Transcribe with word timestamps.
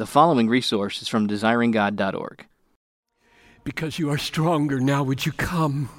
The 0.00 0.06
following 0.06 0.48
resource 0.48 1.02
is 1.02 1.08
from 1.08 1.28
desiringgod.org. 1.28 2.46
Because 3.64 3.98
you 3.98 4.08
are 4.08 4.16
stronger 4.16 4.80
now, 4.80 5.02
would 5.02 5.26
you 5.26 5.32
come 5.32 5.90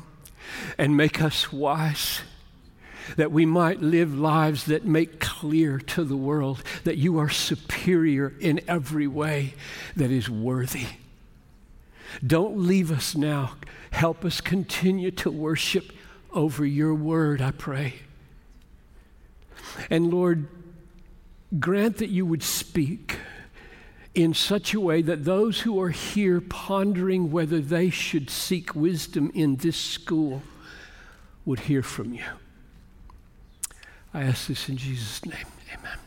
and 0.75 0.97
make 0.97 1.21
us 1.21 1.54
wise? 1.54 2.22
That 3.16 3.32
we 3.32 3.46
might 3.46 3.79
live 3.79 4.18
lives 4.18 4.66
that 4.66 4.86
make 4.86 5.20
clear 5.20 5.78
to 5.78 6.04
the 6.04 6.18
world 6.18 6.64
that 6.84 6.98
you 6.98 7.20
are 7.20 7.29
superior 7.29 8.34
in 8.40 8.62
every 8.68 9.06
way 9.06 9.54
that 9.96 10.10
is 10.10 10.28
worthy. 10.28 10.88
Don't 12.26 12.58
leave 12.58 12.92
us 12.92 13.15
now. 13.15 13.52
Help 13.92 14.26
us 14.26 14.42
continue 14.42 15.12
to 15.12 15.29
worship 15.29 15.92
over 16.31 16.66
your 16.66 16.95
word, 16.95 17.40
I 17.40 17.52
pray. 17.52 17.99
And 19.91 20.12
Lord, 20.12 20.48
grant 21.59 21.98
that 21.98 22.09
you 22.09 22.26
would 22.26 22.41
speak 22.41 23.20
in 24.13 24.34
such 24.34 24.73
a 24.73 24.80
way 24.80 25.02
that 25.02 25.23
those 25.23 25.62
who 25.62 25.79
are 25.81 25.89
here 25.89 26.41
pondering 26.41 27.31
whether 27.31 27.61
they 27.61 27.89
should 27.89 28.29
seek 28.29 28.75
wisdom 28.75 29.31
in 29.33 29.55
this 29.57 29.77
school 29.77 30.41
would 31.45 31.61
hear 31.61 31.81
from 31.81 32.13
you. 32.13 32.23
I 34.13 34.23
ask 34.23 34.47
this 34.47 34.67
in 34.67 34.75
Jesus' 34.75 35.25
name. 35.25 35.45
Amen. 35.73 35.97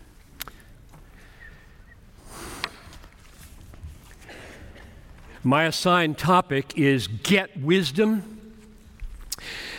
My 5.42 5.64
assigned 5.64 6.18
topic 6.18 6.76
is 6.76 7.06
Get 7.06 7.58
Wisdom. 7.58 8.40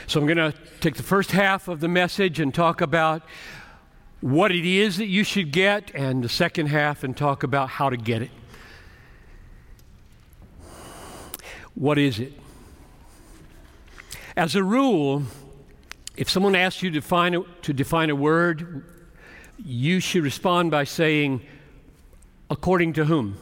So 0.08 0.20
I'm 0.20 0.26
going 0.28 0.38
to 0.38 0.58
take 0.80 0.96
the 0.96 1.04
first 1.04 1.32
half 1.32 1.68
of 1.68 1.80
the 1.80 1.88
message 1.88 2.40
and 2.40 2.54
talk 2.54 2.82
about 2.82 3.24
what 4.26 4.52
it 4.52 4.66
is 4.66 4.98
that 4.98 5.06
you 5.06 5.24
should 5.24 5.52
get, 5.52 5.92
and 5.94 6.24
the 6.24 6.30
second 6.30 6.66
half 6.66 7.04
and 7.04 7.16
talk 7.16 7.44
about 7.44 7.70
how 7.70 7.92
to 7.92 7.96
get 7.96 8.24
it. 8.24 8.32
What 11.76 12.00
is 12.00 12.18
it? 12.18 12.34
As 14.36 14.56
a 14.56 14.64
rule, 14.64 15.22
if 16.18 16.28
someone 16.28 16.56
asks 16.56 16.82
you 16.82 16.90
to 16.90 16.96
define, 16.96 17.36
a, 17.36 17.44
to 17.62 17.72
define 17.72 18.10
a 18.10 18.16
word, 18.16 18.84
you 19.64 20.00
should 20.00 20.24
respond 20.24 20.72
by 20.72 20.86
saying, 20.86 21.42
according 22.50 22.94
to 22.94 23.06
whom? 23.06 23.38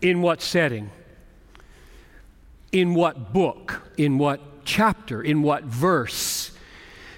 In 0.00 0.22
what 0.22 0.40
setting? 0.40 0.92
In 2.70 2.94
what 2.94 3.32
book? 3.32 3.82
In 3.96 4.18
what 4.18 4.64
chapter? 4.64 5.20
In 5.20 5.42
what 5.42 5.64
verse? 5.64 6.52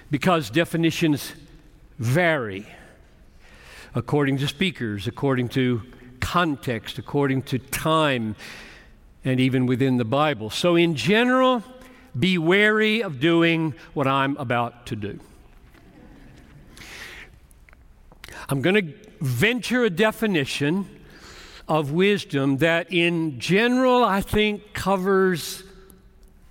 Because 0.09 0.49
definitions 0.49 1.33
vary 2.01 2.65
according 3.93 4.37
to 4.39 4.47
speakers, 4.47 5.05
according 5.05 5.47
to 5.47 5.81
context, 6.19 6.97
according 6.97 7.43
to 7.43 7.59
time, 7.59 8.35
and 9.23 9.39
even 9.39 9.67
within 9.67 9.97
the 9.97 10.05
Bible. 10.05 10.49
So, 10.49 10.75
in 10.75 10.95
general, 10.95 11.63
be 12.17 12.39
wary 12.39 13.03
of 13.03 13.19
doing 13.19 13.75
what 13.93 14.07
I'm 14.07 14.35
about 14.37 14.87
to 14.87 14.95
do. 14.95 15.19
I'm 18.49 18.63
going 18.63 18.75
to 18.75 18.93
venture 19.19 19.83
a 19.83 19.89
definition 19.89 20.87
of 21.67 21.91
wisdom 21.91 22.57
that, 22.57 22.91
in 22.91 23.39
general, 23.39 24.03
I 24.03 24.21
think 24.21 24.73
covers 24.73 25.63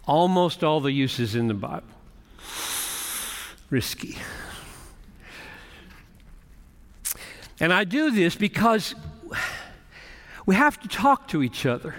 almost 0.07 0.63
all 0.63 0.81
the 0.81 0.93
uses 0.93 1.35
in 1.35 1.49
the 1.49 1.55
Bible. 1.55 1.83
Risky. 3.69 4.17
And 7.61 7.73
I 7.73 7.85
do 7.85 8.11
this 8.11 8.35
because 8.35 8.95
we 10.47 10.55
have 10.55 10.81
to 10.81 10.89
talk 10.89 11.29
to 11.29 11.43
each 11.43 11.67
other. 11.67 11.95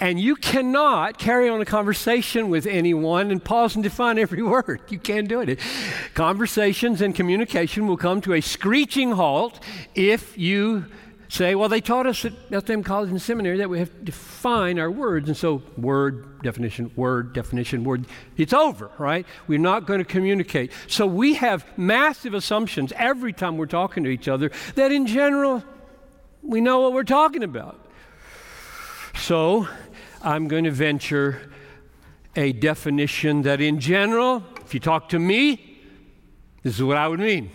And 0.00 0.18
you 0.18 0.34
cannot 0.34 1.18
carry 1.18 1.48
on 1.48 1.60
a 1.60 1.64
conversation 1.64 2.48
with 2.48 2.66
anyone 2.66 3.30
and 3.30 3.44
pause 3.44 3.76
and 3.76 3.84
define 3.84 4.18
every 4.18 4.42
word. 4.42 4.80
You 4.88 4.98
can't 4.98 5.28
do 5.28 5.40
it. 5.40 5.60
Conversations 6.14 7.00
and 7.00 7.14
communication 7.14 7.86
will 7.86 7.96
come 7.96 8.20
to 8.22 8.32
a 8.32 8.40
screeching 8.40 9.12
halt 9.12 9.62
if 9.94 10.36
you 10.36 10.86
say, 11.32 11.54
well, 11.54 11.70
they 11.70 11.80
taught 11.80 12.06
us 12.06 12.26
at 12.26 12.50
Bethlehem 12.50 12.82
College 12.82 13.08
and 13.08 13.20
Seminary 13.20 13.56
that 13.56 13.70
we 13.70 13.78
have 13.78 13.90
to 13.90 14.04
define 14.04 14.78
our 14.78 14.90
words. 14.90 15.28
And 15.28 15.36
so, 15.36 15.62
word, 15.78 16.42
definition, 16.42 16.90
word, 16.94 17.32
definition, 17.32 17.84
word, 17.84 18.04
it's 18.36 18.52
over, 18.52 18.90
right? 18.98 19.26
We're 19.46 19.58
not 19.58 19.86
going 19.86 19.98
to 19.98 20.04
communicate. 20.04 20.72
So, 20.88 21.06
we 21.06 21.34
have 21.34 21.66
massive 21.78 22.34
assumptions 22.34 22.92
every 22.96 23.32
time 23.32 23.56
we're 23.56 23.64
talking 23.64 24.04
to 24.04 24.10
each 24.10 24.28
other 24.28 24.50
that 24.74 24.92
in 24.92 25.06
general, 25.06 25.64
we 26.42 26.60
know 26.60 26.80
what 26.80 26.92
we're 26.92 27.02
talking 27.02 27.42
about. 27.42 27.80
So, 29.16 29.66
I'm 30.20 30.48
going 30.48 30.64
to 30.64 30.70
venture 30.70 31.50
a 32.36 32.52
definition 32.52 33.42
that 33.42 33.62
in 33.62 33.80
general, 33.80 34.44
if 34.66 34.74
you 34.74 34.80
talk 34.80 35.08
to 35.10 35.18
me, 35.18 35.80
this 36.62 36.74
is 36.74 36.82
what 36.82 36.98
I 36.98 37.08
would 37.08 37.20
mean 37.20 37.50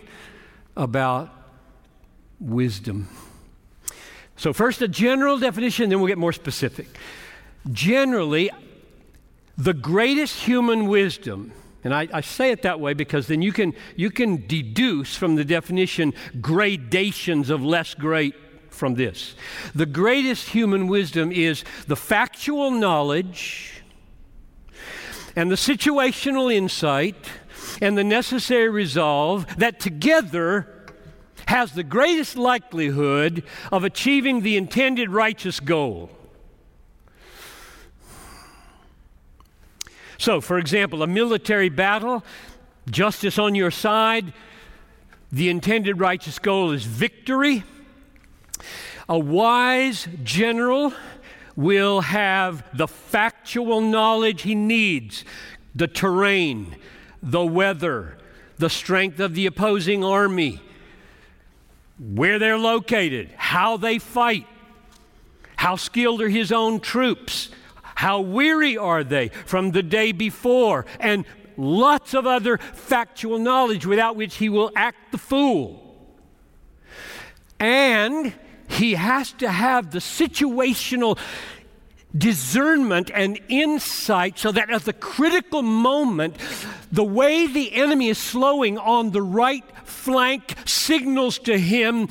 about 0.76 1.30
wisdom. 2.40 3.08
So, 4.38 4.52
first, 4.52 4.80
a 4.82 4.88
general 4.88 5.38
definition, 5.38 5.90
then 5.90 5.98
we'll 5.98 6.06
get 6.06 6.16
more 6.16 6.32
specific. 6.32 6.86
Generally, 7.72 8.50
the 9.56 9.74
greatest 9.74 10.38
human 10.38 10.86
wisdom, 10.86 11.52
and 11.82 11.92
I, 11.92 12.06
I, 12.12 12.20
say 12.20 12.52
it 12.52 12.62
that 12.62 12.78
way 12.78 12.94
because 12.94 13.26
then 13.26 13.42
you 13.42 13.52
can, 13.52 13.74
you 13.96 14.10
can 14.10 14.46
deduce 14.46 15.16
from 15.16 15.34
the 15.34 15.44
definition 15.44 16.14
gradations 16.40 17.50
of 17.50 17.64
less 17.64 17.94
great 17.94 18.36
from 18.70 18.94
this. 18.94 19.34
The 19.74 19.86
greatest 19.86 20.50
human 20.50 20.86
wisdom 20.86 21.32
is 21.32 21.64
the 21.88 21.96
factual 21.96 22.70
knowledge 22.70 23.82
and 25.34 25.50
the 25.50 25.56
situational 25.56 26.54
insight 26.54 27.16
and 27.82 27.98
the 27.98 28.04
necessary 28.04 28.68
resolve 28.68 29.46
that 29.56 29.80
together 29.80 30.77
has 31.48 31.72
the 31.72 31.82
greatest 31.82 32.36
likelihood 32.36 33.42
of 33.72 33.82
achieving 33.82 34.42
the 34.42 34.54
intended 34.54 35.08
righteous 35.08 35.60
goal. 35.60 36.10
So, 40.18 40.42
for 40.42 40.58
example, 40.58 41.02
a 41.02 41.06
military 41.06 41.70
battle, 41.70 42.22
justice 42.90 43.38
on 43.38 43.54
your 43.54 43.70
side, 43.70 44.34
the 45.32 45.48
intended 45.48 45.98
righteous 45.98 46.38
goal 46.38 46.72
is 46.72 46.84
victory. 46.84 47.64
A 49.08 49.18
wise 49.18 50.06
general 50.22 50.92
will 51.56 52.02
have 52.02 52.62
the 52.76 52.86
factual 52.86 53.80
knowledge 53.80 54.42
he 54.42 54.54
needs 54.54 55.24
the 55.74 55.88
terrain, 55.88 56.76
the 57.22 57.46
weather, 57.46 58.18
the 58.58 58.68
strength 58.68 59.18
of 59.18 59.34
the 59.34 59.46
opposing 59.46 60.04
army, 60.04 60.60
where 61.98 62.38
they're 62.38 62.58
located, 62.58 63.30
how 63.36 63.76
they 63.76 63.98
fight, 63.98 64.46
how 65.56 65.76
skilled 65.76 66.22
are 66.22 66.28
his 66.28 66.52
own 66.52 66.80
troops, 66.80 67.50
how 67.82 68.20
weary 68.20 68.76
are 68.76 69.02
they 69.02 69.28
from 69.28 69.72
the 69.72 69.82
day 69.82 70.12
before, 70.12 70.86
and 71.00 71.24
lots 71.56 72.14
of 72.14 72.26
other 72.26 72.58
factual 72.58 73.38
knowledge 73.38 73.84
without 73.84 74.14
which 74.14 74.36
he 74.36 74.48
will 74.48 74.70
act 74.76 75.10
the 75.10 75.18
fool. 75.18 75.84
And 77.58 78.32
he 78.68 78.94
has 78.94 79.32
to 79.34 79.50
have 79.50 79.90
the 79.90 79.98
situational 79.98 81.18
discernment 82.16 83.10
and 83.12 83.38
insight 83.48 84.38
so 84.38 84.50
that 84.52 84.70
at 84.70 84.84
the 84.84 84.92
critical 84.92 85.62
moment, 85.62 86.36
the 86.90 87.04
way 87.04 87.46
the 87.46 87.74
enemy 87.74 88.08
is 88.08 88.18
slowing 88.18 88.78
on 88.78 89.10
the 89.10 89.22
right 89.22 89.64
flank 89.84 90.54
signals 90.64 91.38
to 91.38 91.58
him 91.58 92.08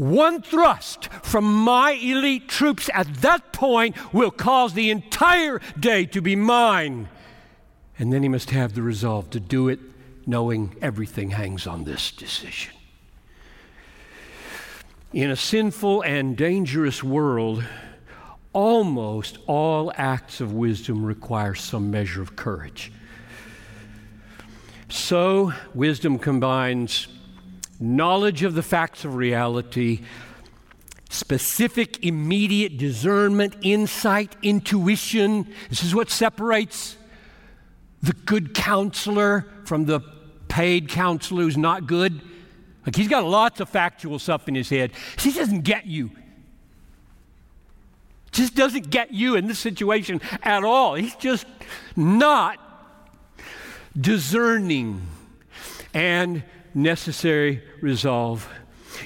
one 0.00 0.40
thrust 0.40 1.12
from 1.22 1.44
my 1.44 1.92
elite 1.92 2.48
troops 2.48 2.88
at 2.94 3.16
that 3.16 3.52
point 3.52 3.94
will 4.14 4.30
cause 4.30 4.72
the 4.72 4.90
entire 4.90 5.60
day 5.78 6.06
to 6.06 6.22
be 6.22 6.34
mine. 6.34 7.10
And 7.98 8.10
then 8.10 8.22
he 8.22 8.28
must 8.30 8.48
have 8.48 8.74
the 8.74 8.80
resolve 8.80 9.28
to 9.28 9.40
do 9.40 9.68
it, 9.68 9.78
knowing 10.26 10.74
everything 10.80 11.32
hangs 11.32 11.66
on 11.66 11.84
this 11.84 12.12
decision. 12.12 12.72
In 15.12 15.32
a 15.32 15.36
sinful 15.36 16.02
and 16.02 16.36
dangerous 16.36 17.02
world, 17.02 17.64
almost 18.52 19.38
all 19.48 19.92
acts 19.96 20.40
of 20.40 20.52
wisdom 20.52 21.04
require 21.04 21.56
some 21.56 21.90
measure 21.90 22.22
of 22.22 22.36
courage. 22.36 22.92
So, 24.88 25.52
wisdom 25.74 26.16
combines 26.16 27.08
knowledge 27.80 28.44
of 28.44 28.54
the 28.54 28.62
facts 28.62 29.04
of 29.04 29.16
reality, 29.16 30.02
specific, 31.08 32.04
immediate 32.04 32.78
discernment, 32.78 33.56
insight, 33.62 34.36
intuition. 34.42 35.52
This 35.70 35.82
is 35.82 35.92
what 35.92 36.08
separates 36.08 36.96
the 38.00 38.12
good 38.12 38.54
counselor 38.54 39.48
from 39.64 39.86
the 39.86 39.98
paid 40.46 40.88
counselor 40.88 41.42
who's 41.42 41.56
not 41.56 41.88
good. 41.88 42.20
Like 42.86 42.96
he's 42.96 43.08
got 43.08 43.24
lots 43.24 43.60
of 43.60 43.68
factual 43.68 44.18
stuff 44.18 44.48
in 44.48 44.54
his 44.54 44.70
head. 44.70 44.92
He 45.18 45.32
doesn't 45.32 45.62
get 45.62 45.86
you. 45.86 46.10
Just 48.32 48.54
doesn't 48.54 48.90
get 48.90 49.12
you 49.12 49.34
in 49.34 49.46
this 49.48 49.58
situation 49.58 50.20
at 50.42 50.64
all. 50.64 50.94
He's 50.94 51.16
just 51.16 51.46
not 51.96 52.58
discerning 53.98 55.06
and 55.92 56.44
necessary 56.74 57.62
resolve. 57.80 58.48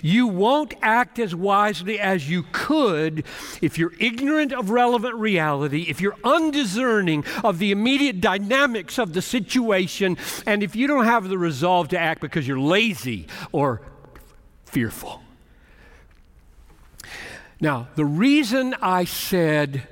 You 0.05 0.27
won't 0.27 0.75
act 0.83 1.19
as 1.19 1.35
wisely 1.35 1.99
as 1.99 2.29
you 2.29 2.45
could 2.53 3.25
if 3.63 3.79
you're 3.79 3.95
ignorant 3.99 4.53
of 4.53 4.69
relevant 4.69 5.15
reality, 5.15 5.87
if 5.89 5.99
you're 5.99 6.19
undiscerning 6.23 7.25
of 7.43 7.59
the 7.59 7.71
immediate 7.71 8.21
dynamics 8.21 8.99
of 8.99 9.15
the 9.15 9.23
situation, 9.23 10.19
and 10.45 10.63
if 10.63 10.77
you 10.77 10.87
don't 10.87 11.07
have 11.07 11.31
the 11.31 11.39
resolve 11.39 11.89
to 11.89 11.99
act 11.99 12.21
because 12.21 12.47
you're 12.47 12.61
lazy 12.61 13.29
or 13.51 13.81
fearful. 14.67 15.23
Now, 17.59 17.89
the 17.95 18.05
reason 18.05 18.75
I 18.83 19.05
said 19.05 19.89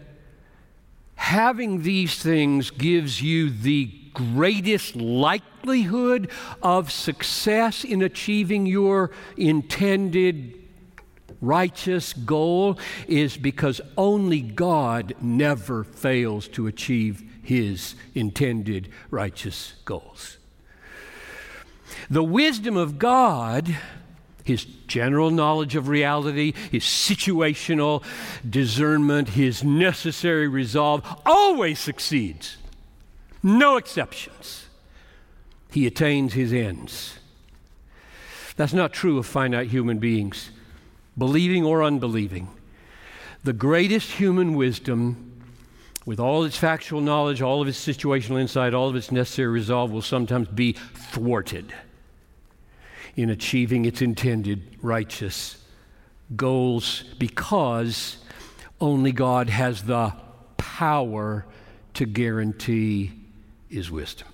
having 1.15 1.85
these 1.85 2.23
things 2.23 2.71
gives 2.71 3.23
you 3.23 3.49
the 3.49 4.02
greatest 4.15 4.97
likelihood 4.97 6.31
of 6.63 6.91
success 6.91 7.85
in 7.85 8.03
achieving 8.03 8.67
your 8.67 9.11
intended 9.37 10.59
righteous 11.41 12.13
goal 12.13 12.79
is 13.09 13.37
because 13.37 13.81
only 13.97 14.41
God 14.41 15.15
never 15.21 15.85
fails 15.85 16.49
to 16.49 16.67
achieve 16.67 17.23
his 17.43 17.95
intended 18.15 18.89
righteous 19.11 19.75
goals. 19.85 20.39
The 22.09 22.25
wisdom 22.25 22.77
of 22.77 22.99
God 22.99 23.77
his 24.45 24.65
general 24.65 25.31
knowledge 25.31 25.77
of 25.77 25.89
reality, 25.89 26.53
his 26.71 26.83
situational 26.83 28.03
discernment, 28.49 29.31
his 29.31 29.63
necessary 29.63 30.49
resolve 30.49 31.05
always 31.25 31.79
succeeds. 31.79 32.57
No 33.43 33.77
exceptions. 33.77 34.67
He 35.71 35.87
attains 35.87 36.35
his 36.35 36.53
ends. 36.53 37.19
That's 38.57 38.73
not 38.75 38.93
true 38.93 39.19
of 39.19 39.27
finite 39.27 39.69
human 39.69 39.99
beings, 39.99 40.51
believing 41.17 41.65
or 41.65 41.83
unbelieving. 41.83 42.49
The 43.43 43.53
greatest 43.53 44.13
human 44.13 44.55
wisdom, 44.55 45.41
with 46.05 46.21
all 46.21 46.45
its 46.45 46.57
factual 46.57 47.01
knowledge, 47.01 47.43
all 47.43 47.63
of 47.63 47.69
its 47.69 47.85
situational 47.85 48.41
insight, 48.41 48.75
all 48.75 48.89
of 48.89 48.97
its 48.97 49.11
necessary 49.11 49.49
resolve, 49.49 49.91
will 49.91 50.03
sometimes 50.03 50.49
be 50.49 50.73
thwarted 50.73 51.73
in 53.17 53.31
achieving 53.31 53.85
its 53.85 54.01
intended 54.01 54.77
righteous 54.81 55.57
goals 56.37 57.05
because 57.19 58.19
only 58.81 59.13
God 59.13 59.49
has 59.49 59.83
the 59.85 60.13
power 60.57 61.47
to 61.95 62.07
guarantee 62.07 63.22
his 63.73 63.91
wisdom. 63.91 64.29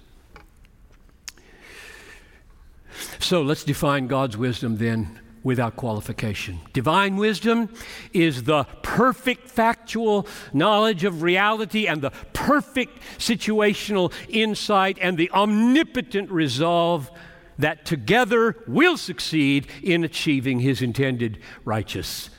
So 3.20 3.42
let's 3.42 3.64
define 3.64 4.06
God's 4.08 4.36
wisdom 4.36 4.78
then 4.78 5.20
without 5.44 5.76
qualification. 5.76 6.60
Divine 6.72 7.16
wisdom 7.16 7.72
is 8.12 8.42
the 8.42 8.64
perfect 8.82 9.48
factual 9.48 10.26
knowledge 10.52 11.04
of 11.04 11.22
reality 11.22 11.86
and 11.86 12.02
the 12.02 12.10
perfect 12.32 13.00
situational 13.18 14.12
insight 14.28 14.98
and 15.00 15.16
the 15.16 15.30
omnipotent 15.30 16.30
resolve 16.30 17.10
that 17.58 17.84
together 17.84 18.56
will 18.66 18.96
succeed 18.96 19.66
in 19.82 20.04
achieving 20.04 20.60
his 20.60 20.82
intended 20.82 21.38
righteous 21.64 22.30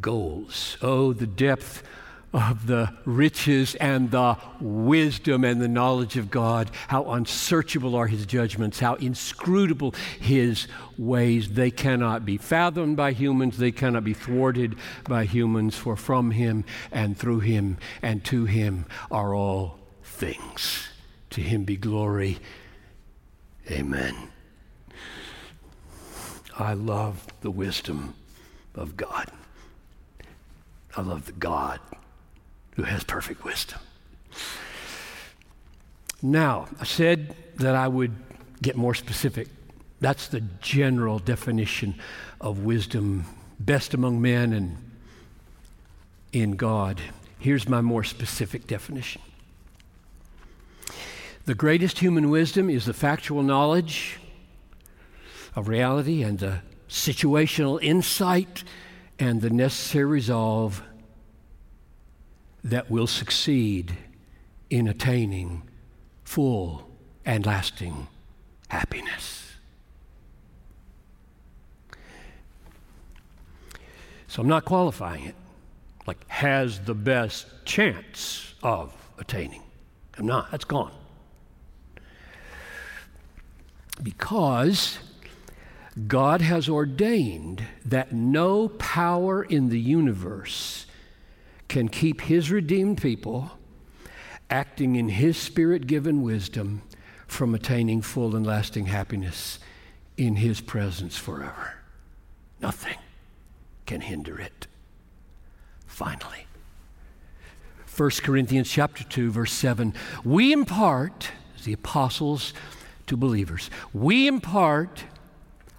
goals. 0.00 0.76
Oh, 0.82 1.12
the 1.12 1.26
depth 1.26 1.82
of 2.32 2.66
the 2.66 2.92
riches 3.04 3.74
and 3.76 4.10
the 4.10 4.36
wisdom 4.60 5.44
and 5.44 5.60
the 5.60 5.68
knowledge 5.68 6.16
of 6.16 6.30
God. 6.30 6.70
How 6.88 7.12
unsearchable 7.12 7.94
are 7.94 8.06
his 8.06 8.26
judgments, 8.26 8.80
how 8.80 8.94
inscrutable 8.94 9.94
his 10.20 10.66
ways. 10.98 11.50
They 11.50 11.70
cannot 11.70 12.24
be 12.24 12.36
fathomed 12.36 12.96
by 12.96 13.12
humans, 13.12 13.58
they 13.58 13.72
cannot 13.72 14.04
be 14.04 14.14
thwarted 14.14 14.76
by 15.04 15.24
humans, 15.24 15.76
for 15.76 15.96
from 15.96 16.32
him 16.32 16.64
and 16.92 17.16
through 17.16 17.40
him 17.40 17.78
and 18.02 18.24
to 18.26 18.44
him 18.44 18.86
are 19.10 19.34
all 19.34 19.78
things. 20.02 20.88
To 21.30 21.40
him 21.40 21.64
be 21.64 21.76
glory 21.76 22.38
Amen. 23.70 24.14
I 26.56 26.74
love 26.74 27.26
the 27.40 27.50
wisdom 27.50 28.14
of 28.74 28.96
God. 28.96 29.30
I 30.96 31.02
love 31.02 31.26
the 31.26 31.32
God 31.32 31.80
who 32.76 32.84
has 32.84 33.02
perfect 33.04 33.44
wisdom. 33.44 33.80
Now, 36.22 36.68
I 36.80 36.84
said 36.84 37.34
that 37.56 37.74
I 37.74 37.88
would 37.88 38.14
get 38.62 38.76
more 38.76 38.94
specific. 38.94 39.48
That's 40.00 40.28
the 40.28 40.42
general 40.60 41.18
definition 41.18 41.94
of 42.40 42.60
wisdom, 42.60 43.24
best 43.58 43.94
among 43.94 44.20
men 44.20 44.52
and 44.52 44.76
in 46.32 46.52
God. 46.52 47.00
Here's 47.38 47.68
my 47.68 47.80
more 47.80 48.04
specific 48.04 48.66
definition 48.66 49.22
the 51.46 51.54
greatest 51.54 52.00
human 52.00 52.28
wisdom 52.28 52.68
is 52.68 52.86
the 52.86 52.92
factual 52.92 53.42
knowledge 53.42 54.18
of 55.54 55.68
reality 55.68 56.24
and 56.24 56.40
the 56.40 56.60
situational 56.88 57.80
insight 57.80 58.64
and 59.20 59.40
the 59.40 59.50
necessary 59.50 60.04
resolve 60.04 60.82
that 62.70 62.90
will 62.90 63.06
succeed 63.06 63.96
in 64.70 64.88
attaining 64.88 65.62
full 66.24 66.88
and 67.24 67.46
lasting 67.46 68.08
happiness. 68.68 69.54
So 74.28 74.42
I'm 74.42 74.48
not 74.48 74.64
qualifying 74.64 75.24
it 75.24 75.34
like 76.06 76.28
has 76.28 76.80
the 76.80 76.94
best 76.94 77.46
chance 77.64 78.54
of 78.62 78.92
attaining. 79.18 79.62
I'm 80.18 80.26
not, 80.26 80.50
that's 80.50 80.64
gone 80.64 80.92
because 84.02 84.98
God 86.06 86.40
has 86.42 86.68
ordained 86.68 87.64
that 87.84 88.12
no 88.12 88.68
power 88.68 89.42
in 89.42 89.70
the 89.70 89.80
universe 89.80 90.85
can 91.68 91.88
keep 91.88 92.22
His 92.22 92.50
redeemed 92.50 93.00
people 93.00 93.52
acting 94.50 94.96
in 94.96 95.08
His 95.08 95.36
Spirit 95.36 95.86
given 95.86 96.22
wisdom 96.22 96.82
from 97.26 97.54
attaining 97.54 98.02
full 98.02 98.36
and 98.36 98.46
lasting 98.46 98.86
happiness 98.86 99.58
in 100.16 100.36
His 100.36 100.60
presence 100.60 101.16
forever. 101.16 101.74
Nothing 102.60 102.98
can 103.84 104.00
hinder 104.00 104.38
it. 104.38 104.66
Finally, 105.86 106.46
1 107.96 108.10
Corinthians 108.22 108.70
chapter 108.70 109.04
2 109.04 109.30
verse 109.30 109.52
7 109.52 109.94
we 110.22 110.52
impart 110.52 111.30
as 111.56 111.64
the 111.64 111.72
apostles 111.72 112.52
to 113.06 113.16
believers. 113.16 113.70
We 113.94 114.26
impart 114.26 115.04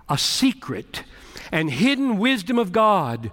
a 0.10 0.18
secret 0.18 1.04
and 1.52 1.70
hidden 1.70 2.18
wisdom 2.18 2.58
of 2.58 2.72
God, 2.72 3.32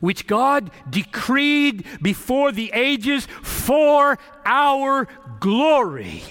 which 0.00 0.26
God 0.26 0.70
decreed 0.88 1.84
before 2.00 2.52
the 2.52 2.70
ages 2.72 3.26
for 3.42 4.18
our 4.44 5.08
glory. 5.40 6.22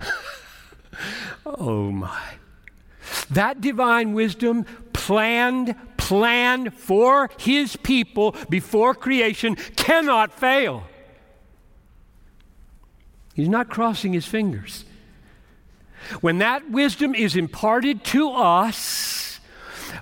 oh 1.46 1.90
my. 1.90 2.34
That 3.30 3.60
divine 3.60 4.12
wisdom 4.12 4.64
planned, 4.92 5.74
planned 5.96 6.74
for 6.74 7.30
his 7.38 7.76
people 7.76 8.34
before 8.48 8.94
creation 8.94 9.56
cannot 9.76 10.32
fail. 10.32 10.84
He's 13.34 13.48
not 13.48 13.70
crossing 13.70 14.12
his 14.12 14.26
fingers. 14.26 14.84
When 16.20 16.38
that 16.38 16.70
wisdom 16.70 17.14
is 17.14 17.36
imparted 17.36 18.04
to 18.04 18.30
us 18.30 19.19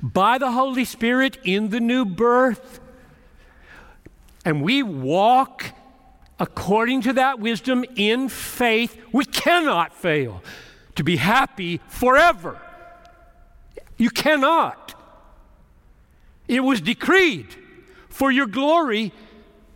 by 0.02 0.38
the 0.38 0.52
Holy 0.52 0.84
Spirit 0.84 1.38
in 1.44 1.70
the 1.70 1.80
new 1.80 2.04
birth, 2.04 2.80
and 4.44 4.62
we 4.62 4.82
walk 4.82 5.72
according 6.38 7.02
to 7.02 7.12
that 7.14 7.40
wisdom 7.40 7.84
in 7.96 8.28
faith, 8.28 8.96
we 9.12 9.24
cannot 9.24 9.92
fail 9.92 10.42
to 10.94 11.04
be 11.04 11.16
happy 11.16 11.80
forever. 11.88 12.60
You 13.96 14.10
cannot. 14.10 14.94
It 16.46 16.60
was 16.60 16.80
decreed 16.80 17.48
for 18.08 18.30
your 18.30 18.46
glory, 18.46 19.12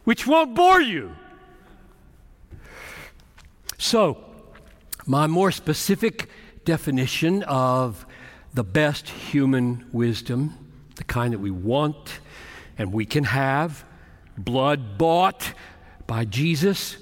which 0.04 0.26
won't 0.26 0.54
bore 0.54 0.80
you. 0.80 1.12
So, 3.78 4.24
My 5.04 5.26
more 5.26 5.50
specific 5.50 6.28
definition 6.64 7.42
of 7.42 8.06
the 8.54 8.64
best 8.64 9.08
human 9.08 9.86
wisdom, 9.92 10.56
the 10.96 11.04
kind 11.04 11.32
that 11.32 11.38
we 11.38 11.50
want 11.50 12.20
and 12.78 12.92
we 12.92 13.04
can 13.04 13.24
have, 13.24 13.84
blood 14.36 14.98
bought 14.98 15.52
by 16.06 16.24
Jesus, 16.24 16.96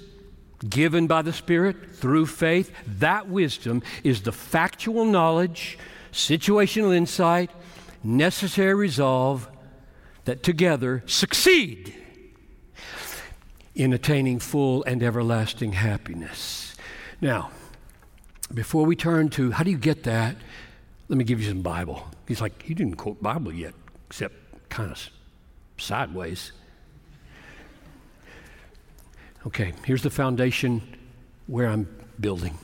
given 0.68 1.06
by 1.06 1.22
the 1.22 1.32
Spirit 1.32 1.94
through 1.94 2.26
faith, 2.26 2.72
that 2.86 3.28
wisdom 3.28 3.82
is 4.04 4.22
the 4.22 4.32
factual 4.32 5.04
knowledge, 5.04 5.78
situational 6.12 6.94
insight, 6.94 7.50
necessary 8.02 8.74
resolve 8.74 9.48
that 10.24 10.42
together 10.42 11.02
succeed 11.06 11.94
in 13.74 13.92
attaining 13.92 14.38
full 14.38 14.84
and 14.84 15.02
everlasting 15.02 15.72
happiness. 15.72 16.76
Now, 17.20 17.50
before 18.52 18.84
we 18.84 18.96
turn 18.96 19.28
to 19.30 19.52
how 19.52 19.64
do 19.64 19.70
you 19.70 19.78
get 19.78 20.02
that, 20.04 20.36
let 21.10 21.16
me 21.16 21.24
give 21.24 21.42
you 21.42 21.48
some 21.48 21.60
Bible. 21.60 22.06
He's 22.28 22.40
like, 22.40 22.62
he 22.62 22.72
didn't 22.72 22.94
quote 22.94 23.20
Bible 23.20 23.52
yet, 23.52 23.74
except 24.06 24.32
kind 24.68 24.92
of 24.92 25.10
sideways. 25.76 26.52
Okay, 29.44 29.72
here's 29.84 30.04
the 30.04 30.10
foundation 30.10 30.82
where 31.48 31.66
I'm 31.66 31.88
building. 32.20 32.56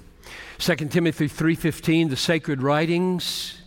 2 0.58 0.76
Timothy 0.90 1.28
3:15 1.28 2.08
the 2.08 2.16
sacred 2.16 2.62
writings 2.62 3.60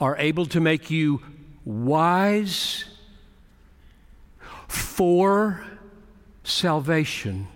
are 0.00 0.16
able 0.18 0.46
to 0.46 0.60
make 0.60 0.88
you 0.88 1.20
wise 1.64 2.84
for 4.68 5.64
salvation 6.44 7.48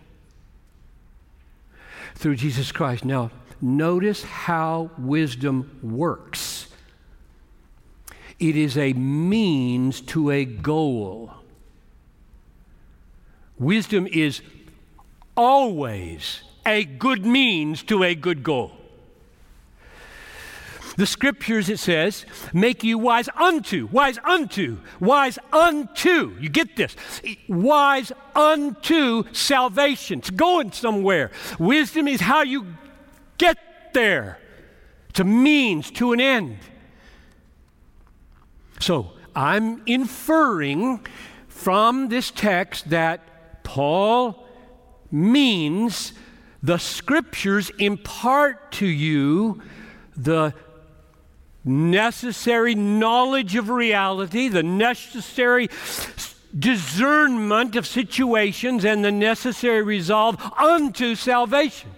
through 2.16 2.34
Jesus 2.34 2.72
Christ. 2.72 3.04
Now, 3.04 3.30
notice 3.60 4.22
how 4.22 4.90
wisdom 4.98 5.78
works. 5.82 6.29
It 8.40 8.56
is 8.56 8.78
a 8.78 8.94
means 8.94 10.00
to 10.02 10.30
a 10.30 10.46
goal. 10.46 11.30
Wisdom 13.58 14.06
is 14.06 14.40
always 15.36 16.40
a 16.64 16.84
good 16.84 17.26
means 17.26 17.82
to 17.84 18.02
a 18.02 18.14
good 18.14 18.42
goal. 18.42 18.72
The 20.96 21.06
scriptures, 21.06 21.68
it 21.68 21.78
says, 21.78 22.26
make 22.52 22.82
you 22.82 22.98
wise 22.98 23.28
unto, 23.36 23.88
wise 23.92 24.18
unto, 24.24 24.78
wise 24.98 25.38
unto. 25.52 26.36
You 26.40 26.48
get 26.48 26.76
this? 26.76 26.96
Wise 27.48 28.12
unto 28.34 29.24
salvation. 29.32 30.18
It's 30.18 30.30
going 30.30 30.72
somewhere. 30.72 31.30
Wisdom 31.58 32.08
is 32.08 32.22
how 32.22 32.42
you 32.42 32.66
get 33.38 33.58
there. 33.92 34.38
It's 35.10 35.20
a 35.20 35.24
means 35.24 35.90
to 35.92 36.12
an 36.12 36.20
end. 36.20 36.58
So 38.80 39.12
I'm 39.36 39.82
inferring 39.86 41.06
from 41.48 42.08
this 42.08 42.30
text 42.30 42.90
that 42.90 43.62
Paul 43.62 44.46
means 45.10 46.12
the 46.62 46.78
scriptures 46.78 47.70
impart 47.78 48.72
to 48.72 48.86
you 48.86 49.62
the 50.16 50.54
necessary 51.64 52.74
knowledge 52.74 53.54
of 53.54 53.68
reality, 53.68 54.48
the 54.48 54.62
necessary 54.62 55.68
discernment 56.58 57.76
of 57.76 57.86
situations, 57.86 58.84
and 58.84 59.04
the 59.04 59.12
necessary 59.12 59.82
resolve 59.82 60.40
unto 60.58 61.14
salvation. 61.14 61.90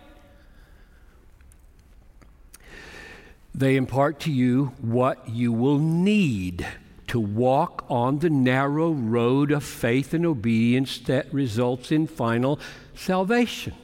They 3.63 3.77
impart 3.77 4.19
to 4.21 4.33
you 4.33 4.73
what 4.81 5.29
you 5.29 5.53
will 5.53 5.79
need 5.79 6.67
to 7.07 7.21
walk 7.21 7.85
on 7.89 8.19
the 8.19 8.29
narrow 8.29 8.91
road 8.91 9.53
of 9.53 9.63
faith 9.63 10.13
and 10.13 10.27
obedience 10.27 10.99
that 10.99 11.33
results 11.33 11.93
in 11.93 12.09
final 12.09 12.59
salvation, 12.97 13.75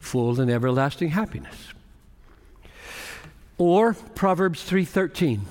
full 0.00 0.40
and 0.40 0.50
everlasting 0.50 1.10
happiness. 1.10 1.72
Or 3.58 3.94
Proverbs 3.94 4.64
3:13. 4.64 5.42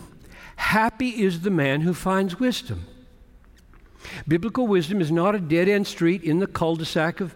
Happy 0.57 1.23
is 1.23 1.41
the 1.41 1.49
man 1.49 1.79
who 1.79 1.93
finds 1.93 2.41
wisdom. 2.41 2.87
Biblical 4.27 4.67
wisdom 4.67 4.99
is 4.99 5.13
not 5.13 5.33
a 5.33 5.39
dead-end 5.39 5.87
street 5.87 6.23
in 6.23 6.39
the 6.39 6.47
cul-de-sac 6.47 7.21
of 7.21 7.35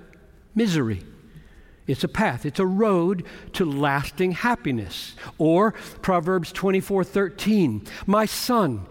misery. 0.53 1.01
It's 1.89 2.03
a 2.03 2.08
path, 2.08 2.46
it's 2.46 2.60
a 2.60 2.67
road 2.67 3.25
to 3.53 3.65
lasting 3.65 4.34
happiness. 4.34 5.15
Or 5.39 5.72
Proverbs 6.03 6.51
24:13. 6.53 7.81
My 8.05 8.27
son, 8.27 8.86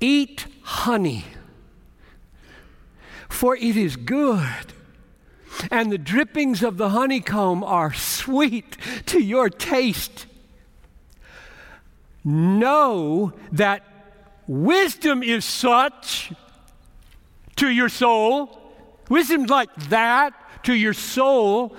eat 0.00 0.46
honey, 0.62 1.26
for 3.28 3.54
it 3.54 3.76
is 3.76 3.94
good. 3.94 4.72
And 5.70 5.92
the 5.92 5.98
drippings 5.98 6.64
of 6.64 6.76
the 6.76 6.88
honeycomb 6.88 7.62
are 7.62 7.94
sweet 7.94 8.76
to 9.06 9.20
your 9.20 9.48
taste 9.48 10.26
know 12.24 13.32
that 13.52 13.84
wisdom 14.48 15.22
is 15.22 15.44
such 15.44 16.32
to 17.54 17.68
your 17.68 17.88
soul, 17.88 18.58
wisdom's 19.08 19.50
like 19.50 19.72
that 19.90 20.34
to 20.64 20.74
your 20.74 20.94
soul. 20.94 21.76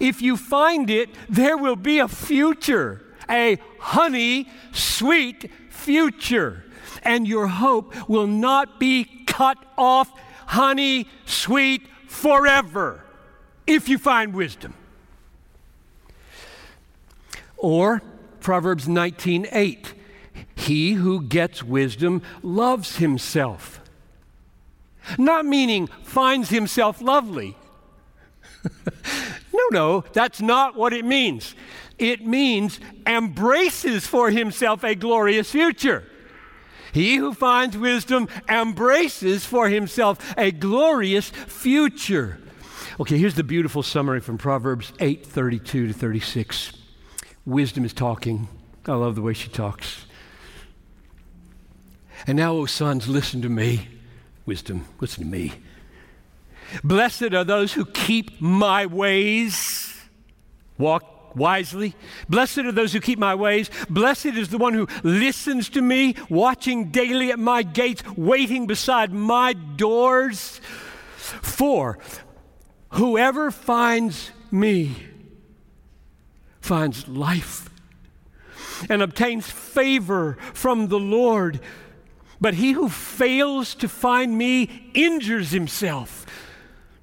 If 0.00 0.22
you 0.22 0.36
find 0.36 0.90
it, 0.90 1.10
there 1.28 1.56
will 1.56 1.76
be 1.76 1.98
a 1.98 2.08
future, 2.08 3.02
a 3.28 3.58
honey 3.78 4.48
sweet 4.72 5.50
future. 5.70 6.64
And 7.02 7.26
your 7.26 7.48
hope 7.48 8.08
will 8.08 8.26
not 8.26 8.78
be 8.78 9.24
cut 9.26 9.58
off 9.76 10.12
honey 10.46 11.08
sweet 11.24 11.82
forever 12.06 13.02
if 13.66 13.88
you 13.88 13.98
find 13.98 14.34
wisdom. 14.34 14.74
Or 17.56 18.02
Proverbs 18.40 18.86
19:8. 18.86 19.94
He 20.54 20.94
who 20.94 21.22
gets 21.22 21.62
wisdom 21.62 22.22
loves 22.42 22.96
himself. 22.96 23.80
Not 25.18 25.44
meaning 25.44 25.88
finds 26.02 26.50
himself 26.50 27.00
lovely. 27.00 27.56
no, 29.52 29.62
no, 29.70 30.04
that's 30.12 30.40
not 30.40 30.74
what 30.74 30.92
it 30.92 31.04
means. 31.04 31.54
It 31.98 32.26
means 32.26 32.80
embraces 33.06 34.06
for 34.06 34.30
himself 34.30 34.82
a 34.82 34.94
glorious 34.94 35.50
future. 35.50 36.04
He 36.92 37.16
who 37.16 37.32
finds 37.32 37.76
wisdom 37.76 38.28
embraces 38.48 39.44
for 39.44 39.68
himself 39.68 40.34
a 40.36 40.52
glorious 40.52 41.30
future. 41.30 42.38
Okay, 43.00 43.16
here's 43.16 43.34
the 43.34 43.44
beautiful 43.44 43.82
summary 43.82 44.20
from 44.20 44.36
Proverbs 44.36 44.92
8:32 44.98 45.88
to 45.88 45.92
36. 45.92 46.72
Wisdom 47.46 47.84
is 47.84 47.92
talking. 47.92 48.48
I 48.86 48.94
love 48.94 49.14
the 49.14 49.22
way 49.22 49.32
she 49.32 49.48
talks. 49.48 50.04
And 52.26 52.36
now, 52.36 52.52
O 52.52 52.66
sons, 52.66 53.08
listen 53.08 53.42
to 53.42 53.48
me. 53.48 53.88
Wisdom, 54.44 54.86
listen 55.00 55.24
to 55.24 55.30
me. 55.30 55.54
Blessed 56.84 57.34
are 57.34 57.44
those 57.44 57.72
who 57.72 57.84
keep 57.84 58.40
my 58.40 58.86
ways, 58.86 59.94
walk 60.78 61.36
wisely. 61.36 61.94
Blessed 62.28 62.58
are 62.58 62.72
those 62.72 62.92
who 62.92 63.00
keep 63.00 63.18
my 63.18 63.34
ways. 63.34 63.70
Blessed 63.88 64.26
is 64.26 64.48
the 64.48 64.58
one 64.58 64.74
who 64.74 64.86
listens 65.02 65.68
to 65.70 65.82
me, 65.82 66.14
watching 66.28 66.90
daily 66.90 67.30
at 67.30 67.38
my 67.38 67.62
gates, 67.62 68.02
waiting 68.16 68.66
beside 68.66 69.12
my 69.12 69.52
doors. 69.52 70.60
For 71.16 71.98
whoever 72.90 73.50
finds 73.50 74.30
me, 74.50 74.96
finds 76.60 77.08
life 77.08 77.68
and 78.88 79.02
obtains 79.02 79.50
favor 79.50 80.36
from 80.52 80.88
the 80.88 80.98
Lord. 80.98 81.60
But 82.40 82.54
he 82.54 82.72
who 82.72 82.88
fails 82.88 83.74
to 83.76 83.88
find 83.88 84.36
me 84.36 84.90
injures 84.94 85.52
himself. 85.52 86.21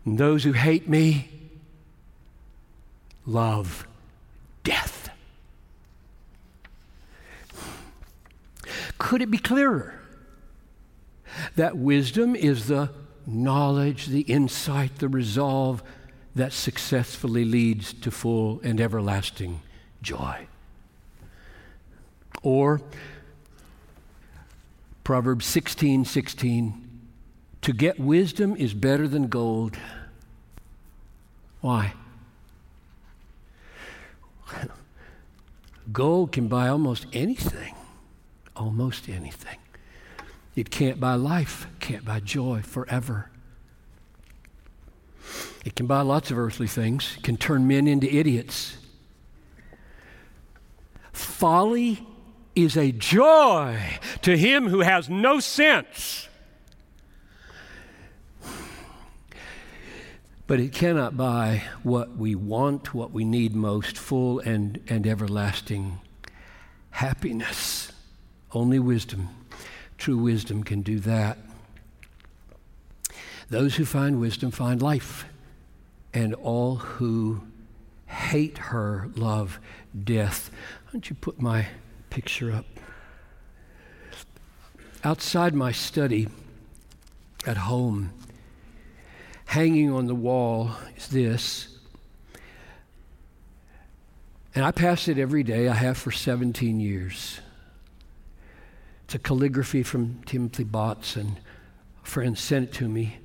And 0.05 0.17
those 0.17 0.43
who 0.43 0.53
hate 0.53 0.89
me 0.89 1.29
love 3.25 3.87
death. 4.63 5.09
Could 8.97 9.21
it 9.21 9.31
be 9.31 9.37
clearer 9.37 9.99
that 11.55 11.77
wisdom 11.77 12.35
is 12.35 12.67
the 12.67 12.89
knowledge, 13.25 14.07
the 14.07 14.21
insight, 14.21 14.97
the 14.99 15.07
resolve, 15.07 15.83
that 16.35 16.53
successfully 16.53 17.45
leads 17.45 17.93
to 17.93 18.11
full 18.11 18.59
and 18.63 18.79
everlasting 18.79 19.61
joy. 20.01 20.47
Or 22.41 22.81
Proverbs 25.03 25.45
16 25.45 26.05
16. 26.05 26.88
To 27.61 27.73
get 27.73 27.99
wisdom 27.99 28.55
is 28.55 28.73
better 28.73 29.07
than 29.07 29.27
gold. 29.27 29.77
Why? 31.61 31.93
Gold 35.91 36.31
can 36.31 36.47
buy 36.47 36.67
almost 36.67 37.07
anything, 37.13 37.75
almost 38.55 39.09
anything. 39.09 39.57
It 40.55 40.69
can't 40.69 40.99
buy 40.99 41.15
life, 41.15 41.67
can't 41.79 42.05
buy 42.05 42.19
joy 42.19 42.61
forever. 42.61 43.29
It 45.65 45.75
can 45.75 45.87
buy 45.87 46.01
lots 46.01 46.31
of 46.31 46.37
earthly 46.37 46.67
things, 46.67 47.15
it 47.17 47.23
can 47.23 47.37
turn 47.37 47.67
men 47.67 47.87
into 47.87 48.13
idiots. 48.13 48.77
Folly 51.11 52.05
is 52.55 52.77
a 52.77 52.91
joy 52.91 53.99
to 54.21 54.37
him 54.37 54.67
who 54.67 54.79
has 54.79 55.09
no 55.09 55.39
sense. 55.39 56.28
But 60.49 60.59
it 60.59 60.73
cannot 60.73 61.15
buy 61.15 61.61
what 61.83 62.17
we 62.17 62.33
want, 62.33 62.95
what 62.95 63.11
we 63.11 63.23
need 63.23 63.55
most 63.55 63.95
full 63.95 64.39
and, 64.39 64.81
and 64.87 65.05
everlasting 65.05 65.99
happiness. 66.89 67.91
Only 68.51 68.79
wisdom, 68.79 69.29
true 69.99 70.17
wisdom, 70.17 70.63
can 70.63 70.81
do 70.81 70.99
that. 71.01 71.37
Those 73.51 73.75
who 73.75 73.85
find 73.85 74.19
wisdom 74.19 74.49
find 74.49 74.81
life, 74.81 75.25
and 76.15 76.33
all 76.33 76.77
who 76.77 77.43
hate 78.07 78.57
her 78.57 79.07
love 79.15 79.59
death. 80.03 80.49
Why 80.85 80.93
don't 80.93 81.11
you 81.11 81.15
put 81.15 81.39
my 81.39 81.67
picture 82.09 82.51
up? 82.51 82.65
Outside 85.03 85.53
my 85.53 85.71
study 85.71 86.27
at 87.45 87.57
home, 87.57 88.13
hanging 89.49 89.89
on 89.89 90.05
the 90.05 90.13
wall 90.13 90.69
is 90.95 91.07
this. 91.07 91.75
And 94.53 94.63
I 94.63 94.69
pass 94.69 95.07
it 95.07 95.17
every 95.17 95.41
day. 95.41 95.67
I 95.67 95.73
have 95.73 95.97
for 95.97 96.11
17 96.11 96.79
years. 96.79 97.39
It's 99.05 99.15
a 99.15 99.19
calligraphy 99.19 99.81
from 99.81 100.21
Timothy 100.27 100.65
Botts, 100.65 101.15
and 101.15 101.37
a 102.03 102.07
friend 102.07 102.37
sent 102.37 102.69
it 102.69 102.73
to 102.73 102.87
me. 102.87 103.17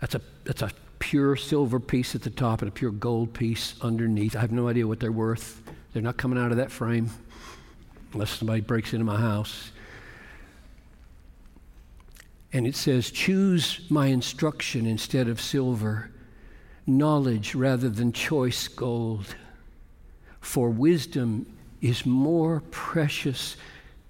That's 0.00 0.16
a, 0.16 0.20
that's 0.42 0.62
a 0.62 0.72
pure 0.98 1.36
silver 1.36 1.78
piece 1.78 2.16
at 2.16 2.22
the 2.22 2.30
top 2.30 2.62
and 2.62 2.68
a 2.68 2.72
pure 2.72 2.90
gold 2.90 3.32
piece 3.32 3.76
underneath. 3.82 4.34
I 4.34 4.40
have 4.40 4.50
no 4.50 4.66
idea 4.66 4.88
what 4.88 4.98
they're 4.98 5.12
worth. 5.12 5.62
They're 5.92 6.02
not 6.02 6.16
coming 6.16 6.40
out 6.40 6.50
of 6.50 6.56
that 6.56 6.72
frame 6.72 7.08
unless 8.12 8.30
somebody 8.30 8.62
breaks 8.62 8.94
into 8.94 9.04
my 9.04 9.20
house. 9.20 9.70
And 12.52 12.66
it 12.66 12.76
says, 12.76 13.10
Choose 13.10 13.80
my 13.88 14.06
instruction 14.06 14.86
instead 14.86 15.28
of 15.28 15.40
silver, 15.40 16.10
knowledge 16.86 17.54
rather 17.54 17.88
than 17.88 18.12
choice 18.12 18.68
gold. 18.68 19.34
For 20.40 20.68
wisdom 20.68 21.46
is 21.80 22.04
more 22.04 22.62
precious 22.70 23.56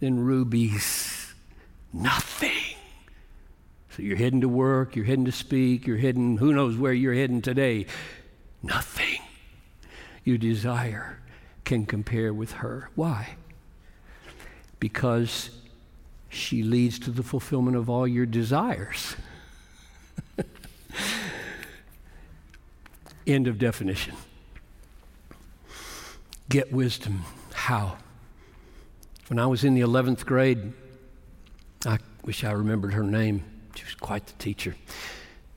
than 0.01 0.25
rubies. 0.25 1.35
Nothing. 1.93 2.51
So 3.91 4.03
you're 4.03 4.17
heading 4.17 4.41
to 4.41 4.49
work, 4.49 4.97
you're 4.97 5.05
heading 5.05 5.27
to 5.27 5.33
speak, 5.33 5.87
you're 5.87 5.99
heading, 5.99 6.39
who 6.39 6.55
knows 6.55 6.77
where 6.77 6.95
you're 6.95 7.15
heading 7.15 7.43
today. 7.43 7.87
Nothing 8.63 9.21
you 10.25 10.39
desire 10.39 11.19
can 11.65 11.85
compare 11.85 12.33
with 12.33 12.53
her. 12.53 12.89
Why? 12.95 13.37
Because 14.81 15.51
she 16.33 16.62
leads 16.62 16.99
to 16.99 17.11
the 17.11 17.23
fulfillment 17.23 17.77
of 17.77 17.91
all 17.91 18.09
your 18.09 18.25
desires. 18.25 19.17
End 23.27 23.47
of 23.47 23.59
definition. 23.59 24.15
Get 26.49 26.73
wisdom. 26.73 27.25
How? 27.53 27.99
When 29.29 29.39
I 29.39 29.47
was 29.47 29.62
in 29.62 29.75
the 29.75 29.83
11th 29.83 30.25
grade, 30.25 30.73
I 31.85 31.99
wish 32.25 32.45
I 32.45 32.52
remembered 32.52 32.95
her 32.95 33.04
name. 33.04 33.45
She 33.75 33.85
was 33.85 33.95
quite 33.95 34.26
the 34.26 34.33
teacher. 34.35 34.75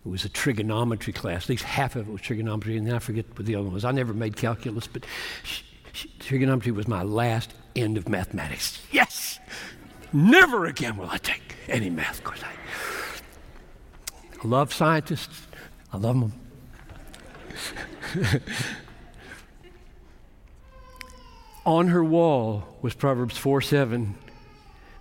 It 0.05 0.09
was 0.09 0.25
a 0.25 0.29
trigonometry 0.29 1.13
class. 1.13 1.43
At 1.43 1.49
least 1.49 1.63
half 1.63 1.95
of 1.95 2.09
it 2.09 2.11
was 2.11 2.21
trigonometry, 2.21 2.77
and 2.77 2.85
then 2.85 2.95
I 2.95 2.99
forget 2.99 3.25
what 3.35 3.45
the 3.45 3.55
other 3.55 3.63
one 3.63 3.73
was. 3.73 3.85
I 3.85 3.91
never 3.91 4.13
made 4.13 4.35
calculus, 4.35 4.87
but 4.87 5.05
she, 5.43 5.63
she, 5.93 6.09
trigonometry 6.19 6.73
was 6.73 6.87
my 6.87 7.01
last 7.01 7.53
end 7.77 7.97
of 7.97 8.09
mathematics. 8.09 8.81
Yes! 8.91 9.04
Never 10.15 10.65
again 10.65 10.95
will 10.95 11.09
I 11.09 11.17
take 11.17 11.57
any 11.67 11.89
math 11.89 12.23
course. 12.23 12.39
I, 12.41 12.47
love 14.47 14.73
scientists. 14.73 15.41
I 15.91 15.97
love 15.97 16.17
them. 16.17 16.31
On 21.65 21.89
her 21.89 22.01
wall 22.01 22.77
was 22.81 22.93
Proverbs 22.93 23.37
4 23.37 23.59
7. 23.59 24.15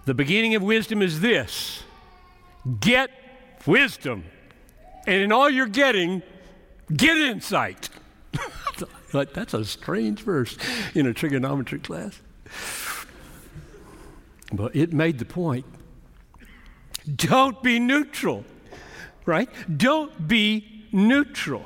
The 0.05 0.15
beginning 0.15 0.57
of 0.57 0.65
wisdom 0.65 1.01
is 1.01 1.21
this 1.21 1.85
get 2.81 3.11
wisdom. 3.67 4.25
And 5.07 5.23
in 5.23 5.31
all 5.31 5.49
you're 5.49 5.69
getting, 5.69 6.25
get 6.93 7.17
insight. 7.17 7.89
That's 9.13 9.55
a 9.55 9.65
strange 9.65 10.23
verse 10.23 10.59
in 10.93 11.07
a 11.07 11.15
trigonometry 11.15 11.79
class. 11.79 12.21
But 14.53 14.77
it 14.77 14.93
made 14.93 15.19
the 15.19 15.25
point. 15.25 15.65
Don't 17.17 17.63
be 17.63 17.79
neutral, 17.79 18.45
right? 19.27 19.49
Don't 19.77 20.27
be 20.27 20.87
neutral. 20.93 21.65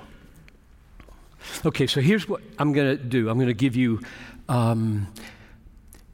Okay, 1.64 1.86
so 1.86 2.00
here's 2.00 2.28
what 2.28 2.42
I'm 2.58 2.72
going 2.72 2.96
to 2.96 3.02
do. 3.02 3.28
I'm 3.28 3.36
going 3.36 3.48
to 3.48 3.54
give 3.54 3.76
you, 3.76 4.00
um, 4.48 5.06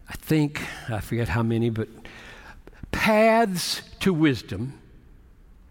I 0.08 0.14
think, 0.14 0.62
I 0.90 1.00
forget 1.00 1.28
how 1.28 1.42
many, 1.42 1.70
but 1.70 1.88
paths 2.92 3.82
to 4.00 4.12
wisdom 4.12 4.78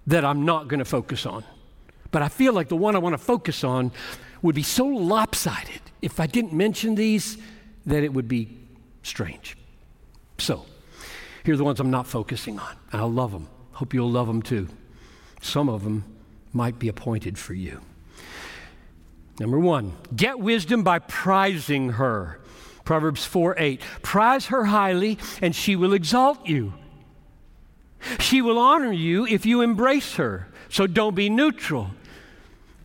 that 0.08 0.26
I'm 0.26 0.46
not 0.46 0.68
going 0.68 0.80
to 0.80 0.86
focus 0.86 1.26
on. 1.26 1.44
But 2.12 2.22
I 2.22 2.28
feel 2.28 2.54
like 2.54 2.70
the 2.70 2.76
one 2.76 2.96
I 2.96 3.00
want 3.00 3.14
to 3.14 3.24
focus 3.24 3.64
on 3.64 3.92
would 4.42 4.56
be 4.56 4.64
so 4.64 4.86
lopsided 4.86 5.82
if 6.02 6.20
I 6.20 6.28
didn't 6.28 6.54
mention 6.54 6.96
these 6.96 7.38
that 7.86 8.04
it 8.04 8.14
would 8.14 8.28
be 8.28 8.58
strange. 9.02 9.58
So, 10.38 10.66
here 11.44 11.54
are 11.54 11.58
the 11.58 11.64
ones 11.64 11.80
I'm 11.80 11.92
not 11.92 12.08
focusing 12.08 12.60
on, 12.60 12.76
and 12.92 13.02
I 13.02 13.06
love 13.06 13.32
them. 13.32 13.48
Hope 13.74 13.94
you'll 13.94 14.12
love 14.12 14.28
them 14.28 14.42
too. 14.42 14.70
Some 15.42 15.68
of 15.68 15.84
them 15.84 16.06
might 16.54 16.80
be 16.80 16.88
appointed 16.88 17.38
for 17.38 17.54
you. 17.54 17.82
Number 19.40 19.60
one, 19.60 19.94
get 20.16 20.40
wisdom 20.40 20.84
by 20.84 21.00
prizing 21.00 21.90
her. 21.94 22.40
Proverbs 22.86 23.26
4 23.26 23.56
8. 23.58 23.82
Prize 24.02 24.48
her 24.48 24.66
highly, 24.66 25.18
and 25.42 25.56
she 25.56 25.76
will 25.76 25.94
exalt 25.94 26.48
you. 26.48 26.74
She 28.20 28.42
will 28.42 28.60
honor 28.60 28.92
you 28.92 29.26
if 29.26 29.46
you 29.46 29.62
embrace 29.62 30.16
her. 30.16 30.48
So 30.70 30.88
don't 30.88 31.16
be 31.16 31.30
neutral. 31.30 31.92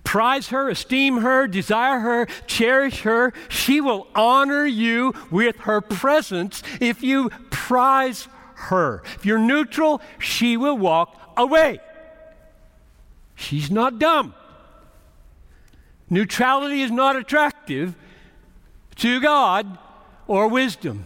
Prize 0.04 0.48
her, 0.48 0.70
esteem 0.70 1.18
her, 1.18 1.46
desire 1.46 2.00
her, 2.00 2.26
cherish 2.46 3.02
her. 3.02 3.32
She 3.48 3.80
will 3.80 4.06
honor 4.14 4.64
you 4.64 5.12
with 5.30 5.56
her 5.60 5.80
presence 5.80 6.62
if 6.80 7.02
you 7.02 7.30
prize 7.50 8.26
her. 8.58 9.02
If 9.14 9.24
you're 9.24 9.38
neutral, 9.38 10.00
she 10.18 10.56
will 10.56 10.76
walk 10.76 11.32
away. 11.36 11.80
She's 13.34 13.70
not 13.70 13.98
dumb. 13.98 14.34
Neutrality 16.10 16.82
is 16.82 16.90
not 16.90 17.16
attractive 17.16 17.94
to 18.96 19.20
God 19.20 19.78
or 20.26 20.48
wisdom 20.48 21.04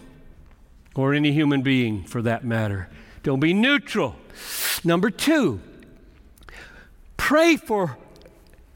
or 0.94 1.14
any 1.14 1.32
human 1.32 1.62
being 1.62 2.04
for 2.04 2.22
that 2.22 2.44
matter. 2.44 2.88
Don't 3.22 3.40
be 3.40 3.52
neutral. 3.52 4.16
Number 4.84 5.10
two, 5.10 5.60
pray 7.16 7.56
for 7.56 7.98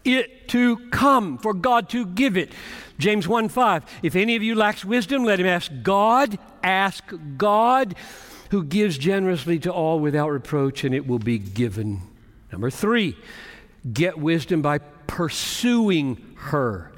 it 0.04 0.48
to 0.48 0.76
come, 0.90 1.38
for 1.38 1.52
God 1.52 1.88
to 1.90 2.06
give 2.06 2.36
it. 2.36 2.52
James 2.98 3.26
1 3.26 3.48
5. 3.48 3.84
If 4.02 4.16
any 4.16 4.36
of 4.36 4.42
you 4.42 4.54
lacks 4.54 4.84
wisdom, 4.84 5.24
let 5.24 5.40
him 5.40 5.46
ask 5.46 5.70
God. 5.82 6.38
Ask 6.62 7.04
God 7.36 7.94
who 8.50 8.64
gives 8.64 8.98
generously 8.98 9.59
to 9.61 9.72
all 9.72 10.00
without 10.00 10.30
reproach, 10.30 10.85
and 10.85 10.94
it 10.94 11.06
will 11.06 11.18
be 11.18 11.38
given. 11.38 12.02
Number 12.52 12.70
three, 12.70 13.16
get 13.92 14.18
wisdom 14.18 14.62
by 14.62 14.78
pursuing 14.78 16.35
her. 16.37 16.92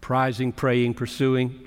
Prizing, 0.00 0.52
praying, 0.52 0.94
pursuing. 0.94 1.65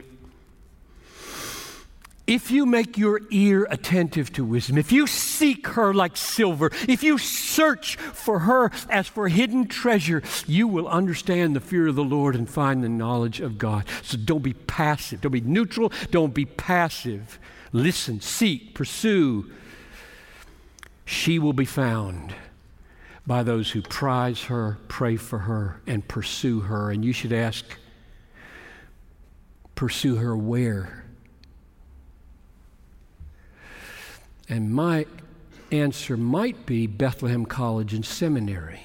If 2.29 2.51
you 2.51 2.67
make 2.67 2.95
your 2.95 3.21
ear 3.31 3.65
attentive 3.71 4.31
to 4.33 4.45
wisdom, 4.45 4.77
if 4.77 4.91
you 4.91 5.07
seek 5.07 5.65
her 5.69 5.95
like 5.95 6.15
silver, 6.15 6.69
if 6.87 7.01
you 7.01 7.17
search 7.17 7.95
for 7.95 8.41
her 8.41 8.69
as 8.87 9.07
for 9.07 9.29
hidden 9.29 9.67
treasure, 9.67 10.21
you 10.45 10.67
will 10.67 10.87
understand 10.87 11.55
the 11.55 11.59
fear 11.59 11.87
of 11.87 11.95
the 11.95 12.03
Lord 12.03 12.35
and 12.35 12.47
find 12.47 12.83
the 12.83 12.87
knowledge 12.87 13.39
of 13.39 13.57
God. 13.57 13.85
So 14.03 14.15
don't 14.15 14.43
be 14.43 14.53
passive. 14.53 15.21
Don't 15.21 15.31
be 15.31 15.41
neutral. 15.41 15.91
Don't 16.11 16.31
be 16.31 16.45
passive. 16.45 17.39
Listen, 17.71 18.21
seek, 18.21 18.75
pursue. 18.75 19.49
She 21.05 21.39
will 21.39 21.53
be 21.53 21.65
found 21.65 22.35
by 23.25 23.41
those 23.41 23.71
who 23.71 23.81
prize 23.81 24.43
her, 24.43 24.77
pray 24.87 25.15
for 25.15 25.39
her, 25.39 25.81
and 25.87 26.07
pursue 26.07 26.59
her. 26.59 26.91
And 26.91 27.03
you 27.03 27.11
should 27.11 27.33
ask, 27.33 27.65
pursue 29.73 30.17
her 30.17 30.37
where? 30.37 30.98
And 34.49 34.73
my 34.73 35.05
answer 35.71 36.17
might 36.17 36.65
be 36.65 36.88
Bethlehem 36.88 37.45
College 37.45 37.93
and 37.93 38.03
Seminary. 38.03 38.81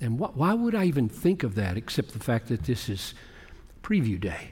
And 0.00 0.18
wh- 0.18 0.36
why 0.36 0.52
would 0.52 0.74
I 0.74 0.84
even 0.84 1.08
think 1.08 1.44
of 1.44 1.54
that 1.54 1.76
except 1.76 2.12
the 2.12 2.18
fact 2.18 2.48
that 2.48 2.64
this 2.64 2.88
is 2.88 3.14
preview 3.82 4.20
day? 4.20 4.50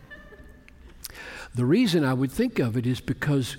the 1.54 1.64
reason 1.64 2.04
I 2.04 2.14
would 2.14 2.32
think 2.32 2.58
of 2.58 2.76
it 2.76 2.86
is 2.86 3.00
because 3.00 3.56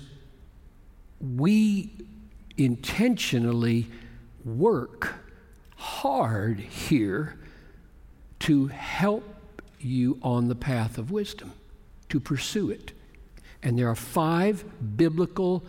we 1.20 1.90
intentionally 2.58 3.86
work 4.44 5.14
hard 5.76 6.60
here 6.60 7.38
to 8.40 8.66
help 8.66 9.62
you 9.80 10.18
on 10.22 10.48
the 10.48 10.54
path 10.54 10.98
of 10.98 11.10
wisdom, 11.10 11.52
to 12.08 12.20
pursue 12.20 12.70
it. 12.70 12.92
And 13.66 13.76
there 13.76 13.88
are 13.88 13.96
five 13.96 14.64
biblical 14.96 15.64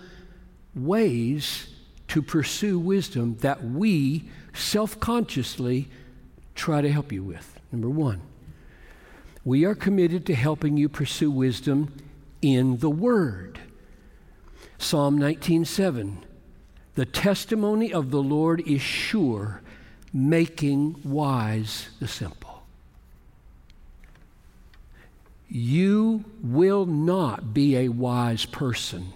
ways 0.75 1.73
to 2.09 2.21
pursue 2.21 2.77
wisdom 2.77 3.37
that 3.37 3.63
we 3.63 4.29
self 4.53 4.99
consciously 4.99 5.87
try 6.53 6.81
to 6.81 6.91
help 6.91 7.11
you 7.11 7.23
with. 7.23 7.59
Number 7.71 7.89
one, 7.89 8.21
we 9.43 9.65
are 9.65 9.73
committed 9.73 10.27
to 10.27 10.35
helping 10.35 10.77
you 10.77 10.89
pursue 10.89 11.31
wisdom 11.31 11.91
in 12.43 12.77
the 12.77 12.89
Word. 12.91 13.59
Psalm 14.77 15.17
19:7 15.17 16.19
The 16.93 17.07
testimony 17.07 17.91
of 17.91 18.11
the 18.11 18.21
Lord 18.21 18.61
is 18.67 18.79
sure, 18.79 19.63
making 20.13 21.01
wise 21.03 21.89
the 21.99 22.07
simple. 22.07 22.46
You 25.57 26.23
will 26.43 26.85
not 26.85 27.51
be 27.51 27.77
a 27.77 27.89
wise 27.89 28.45
person 28.45 29.13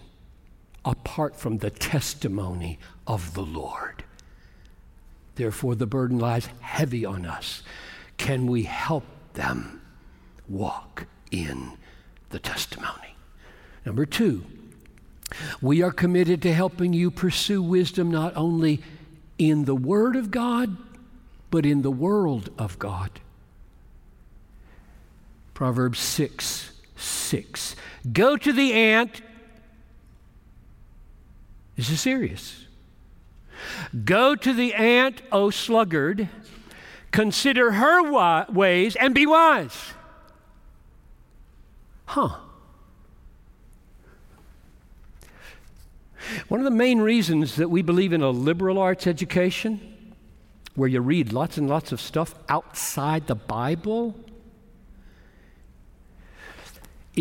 apart 0.84 1.36
from 1.36 1.60
the 1.60 1.70
testimony 1.70 2.80
of 3.06 3.36
the 3.36 3.44
Lord. 3.44 4.04
Therefore, 5.36 5.76
the 5.76 5.86
burden 5.86 6.18
lies 6.18 6.50
heavy 6.62 7.06
on 7.06 7.28
us. 7.28 7.62
Can 8.18 8.48
we 8.48 8.64
help 8.64 9.04
them 9.34 9.84
walk 10.50 11.06
in 11.30 11.74
the 12.32 12.40
testimony? 12.40 13.16
Number 13.86 14.08
two, 14.08 14.44
we 15.62 15.84
are 15.84 15.92
committed 15.92 16.42
to 16.42 16.54
helping 16.56 16.92
you 16.92 17.12
pursue 17.12 17.62
wisdom 17.62 18.10
not 18.10 18.36
only 18.36 18.82
in 19.38 19.66
the 19.66 19.76
Word 19.76 20.16
of 20.16 20.32
God, 20.32 20.76
but 21.52 21.68
in 21.68 21.84
the 21.84 21.92
world 21.92 22.50
of 22.58 22.80
God. 22.80 23.12
Proverbs 25.62 26.00
6 26.00 26.72
6. 26.96 27.76
Go 28.12 28.36
to 28.36 28.52
the 28.52 28.74
ant. 28.74 29.22
This 31.76 31.92
is 31.92 32.02
serious. 32.02 32.66
Go 34.04 34.36
to 34.36 34.54
the 34.54 34.74
ant, 34.74 35.22
O 35.32 35.52
sluggard, 35.52 36.30
consider 37.12 37.74
her 37.74 38.52
ways 38.52 38.96
and 38.96 39.14
be 39.14 39.28
wise. 39.28 39.94
Huh. 42.06 42.38
One 46.48 46.60
of 46.60 46.64
the 46.64 46.72
main 46.72 47.02
reasons 47.02 47.58
that 47.58 47.70
we 47.70 47.84
believe 47.84 48.14
in 48.14 48.24
a 48.24 48.32
liberal 48.32 48.80
arts 48.80 49.06
education, 49.06 50.16
where 50.74 50.90
you 50.90 51.02
read 51.02 51.32
lots 51.32 51.60
and 51.60 51.70
lots 51.70 51.92
of 51.92 52.02
stuff 52.02 52.34
outside 52.50 53.28
the 53.28 53.36
Bible, 53.36 54.16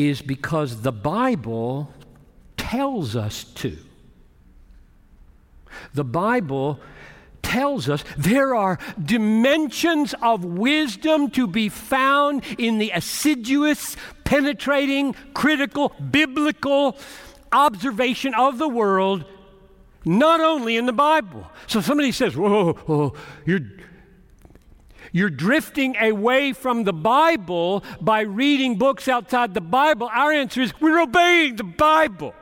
is 0.09 0.23
because 0.23 0.83
the 0.83 0.93
Bible 0.93 1.93
tells 2.57 3.17
us 3.17 3.45
to. 3.45 3.77
The 5.95 6.05
Bible 6.05 6.81
tells 7.43 7.89
us 7.89 8.05
there 8.17 8.55
are 8.55 8.79
dimensions 9.03 10.15
of 10.23 10.45
wisdom 10.45 11.31
to 11.31 11.47
be 11.47 11.69
found 11.69 12.45
in 12.59 12.79
the 12.79 12.91
assiduous, 12.91 13.97
penetrating, 14.25 15.15
critical, 15.35 15.93
biblical 16.11 16.97
observation 17.53 18.35
of 18.35 18.59
the 18.59 18.69
world, 18.69 19.25
not 20.05 20.41
only 20.41 20.77
in 20.77 20.87
the 20.87 20.93
Bible. 20.93 21.51
So 21.67 21.81
somebody 21.81 22.13
says, 22.13 22.37
Whoa, 22.37 22.75
whoa 22.75 23.15
you're, 23.45 23.61
you're 25.13 25.31
drifting 25.31 25.97
away 25.97 26.53
from 26.53 26.85
the 26.85 26.93
Bible 26.93 27.83
by 28.01 28.21
reading 28.21 28.77
books 28.77 29.09
outside 29.09 29.55
the 29.55 29.61
Bible. 29.61 30.09
Our 30.13 30.33
answer 30.33 30.61
is 30.61 30.73
we're 30.81 31.01
obeying 31.01 31.57
the 31.57 31.65
Bible 31.65 32.35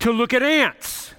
to 0.00 0.12
look 0.12 0.34
at 0.34 0.42
ants. 0.42 1.14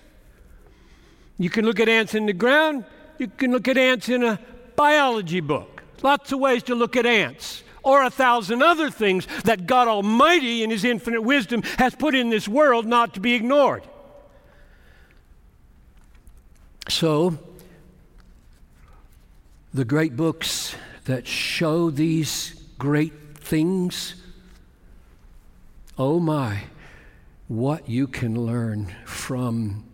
You 1.37 1.49
can 1.49 1.65
look 1.65 1.79
at 1.79 1.89
ants 1.89 2.15
in 2.15 2.25
the 2.25 2.33
ground, 2.33 2.85
you 3.17 3.27
can 3.27 3.51
look 3.51 3.67
at 3.67 3.77
ants 3.77 4.09
in 4.09 4.23
a 4.23 4.39
biology 4.75 5.39
book. 5.39 5.83
Lots 6.03 6.31
of 6.31 6.39
ways 6.39 6.63
to 6.63 6.75
look 6.75 6.95
at 6.95 7.05
ants 7.05 7.63
or 7.83 8.03
a 8.03 8.09
thousand 8.09 8.61
other 8.61 8.91
things 8.91 9.27
that 9.45 9.65
God 9.65 9.87
Almighty, 9.87 10.61
in 10.61 10.69
His 10.69 10.83
infinite 10.83 11.21
wisdom, 11.21 11.61
has 11.77 11.95
put 11.95 12.15
in 12.15 12.29
this 12.29 12.47
world 12.47 12.85
not 12.85 13.13
to 13.13 13.19
be 13.19 13.33
ignored. 13.33 13.83
So, 16.89 17.37
the 19.77 19.85
great 19.85 20.15
books 20.15 20.75
that 21.05 21.27
show 21.27 21.91
these 21.91 22.59
great 22.79 23.13
things, 23.35 24.15
oh 25.99 26.19
my, 26.19 26.63
what 27.47 27.87
you 27.87 28.07
can 28.07 28.43
learn 28.43 28.91
from 29.05 29.85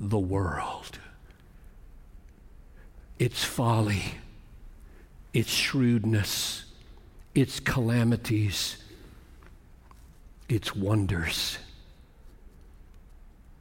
the 0.00 0.18
world. 0.18 0.98
Its 3.20 3.44
folly 3.44 4.14
its 5.32 5.50
shrewdness, 5.50 6.64
its 7.32 7.60
calamities, 7.60 8.78
its 10.48 10.74
wonders. 10.74 11.58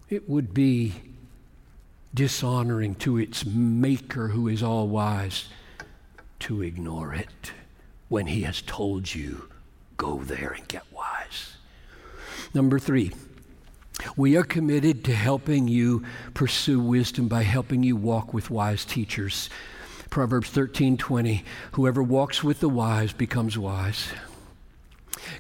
It 0.10 0.28
would 0.28 0.56
be 0.56 0.96
dishonoring 2.14 2.96
to 2.96 3.18
its 3.18 3.46
maker 3.46 4.30
who 4.30 4.48
is 4.48 4.64
all 4.64 4.88
wise 4.88 5.46
to 6.40 6.62
ignore 6.62 7.14
it 7.14 7.52
when 8.10 8.28
he 8.28 8.42
has 8.44 8.62
told 8.62 9.14
you, 9.14 9.50
go 9.98 10.18
there 10.20 10.52
and 10.52 10.68
get 10.68 10.84
wise. 10.94 11.58
Number 12.54 12.80
three, 12.80 13.12
we 14.16 14.38
are 14.38 14.44
committed 14.44 15.04
to 15.06 15.14
helping 15.14 15.68
you 15.68 16.04
pursue 16.34 16.80
wisdom 16.80 17.28
by 17.28 17.44
helping 17.44 17.84
you 17.84 17.96
walk 17.96 18.34
with 18.34 18.50
wise 18.50 18.86
teachers. 18.86 19.50
Proverbs 20.10 20.50
13:20, 20.50 21.44
whoever 21.74 22.02
walks 22.02 22.44
with 22.44 22.60
the 22.60 22.70
wise 22.70 23.12
becomes 23.12 23.58
wise. 23.58 24.08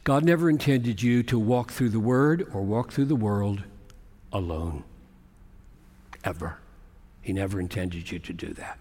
God 0.03 0.25
never 0.25 0.49
intended 0.49 1.01
you 1.01 1.23
to 1.23 1.39
walk 1.39 1.71
through 1.71 1.89
the 1.89 1.99
word 1.99 2.47
or 2.53 2.61
walk 2.63 2.91
through 2.91 3.05
the 3.05 3.15
world 3.15 3.63
alone. 4.33 4.83
Ever. 6.27 6.57
He 7.21 7.31
never 7.31 7.57
intended 7.57 8.11
you 8.11 8.19
to 8.19 8.33
do 8.33 8.53
that. 8.55 8.77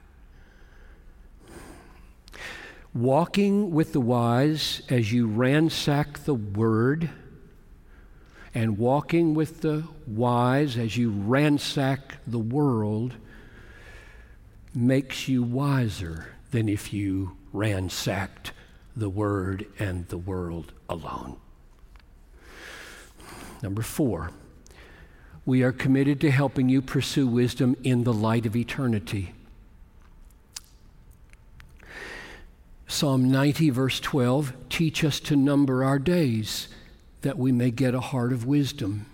Walking 2.92 3.70
with 3.70 3.92
the 3.92 4.00
wise 4.00 4.82
as 4.90 5.12
you 5.12 5.28
ransack 5.28 6.24
the 6.24 6.35
word, 6.35 7.09
and 8.52 8.78
walking 8.78 9.32
with 9.35 9.61
the 9.61 9.85
wise 10.09 10.76
as 10.76 10.96
you 10.96 11.11
ransack 11.11 12.14
the 12.26 12.40
world 12.40 13.14
makes 14.74 15.28
you 15.28 15.44
wiser 15.44 16.35
than 16.50 16.68
if 16.68 16.92
you 16.92 17.37
ransacked 17.52 18.50
the 18.96 19.09
Word 19.09 19.66
and 19.78 20.09
the 20.09 20.18
world 20.18 20.72
alone. 20.88 21.37
Number 23.62 23.82
four, 23.82 24.32
we 25.46 25.62
are 25.62 25.72
committed 25.72 26.20
to 26.20 26.30
helping 26.30 26.68
you 26.68 26.82
pursue 26.82 27.26
wisdom 27.26 27.76
in 27.85 28.02
the 28.02 28.12
light 28.12 28.44
of 28.44 28.56
eternity. 28.56 29.32
Psalm 32.88 33.30
90, 33.30 33.70
verse 33.70 34.00
12 34.00 34.52
teach 34.68 35.04
us 35.04 35.20
to 35.20 35.37
number 35.37 35.85
our 35.85 36.00
days 36.00 36.68
that 37.22 37.38
we 37.38 37.52
may 37.52 37.70
get 37.70 37.94
a 37.94 38.00
heart 38.00 38.32
of 38.32 38.44
wisdom. 38.44 39.06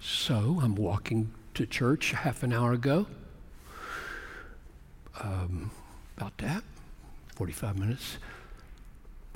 So 0.00 0.60
I'm 0.62 0.76
walking 0.76 1.32
to 1.54 1.66
church 1.66 2.12
half 2.12 2.44
an 2.44 2.52
hour 2.52 2.72
ago 2.72 3.06
um, 5.20 5.72
about 6.16 6.38
that, 6.38 6.62
45 7.34 7.76
minutes. 7.76 8.18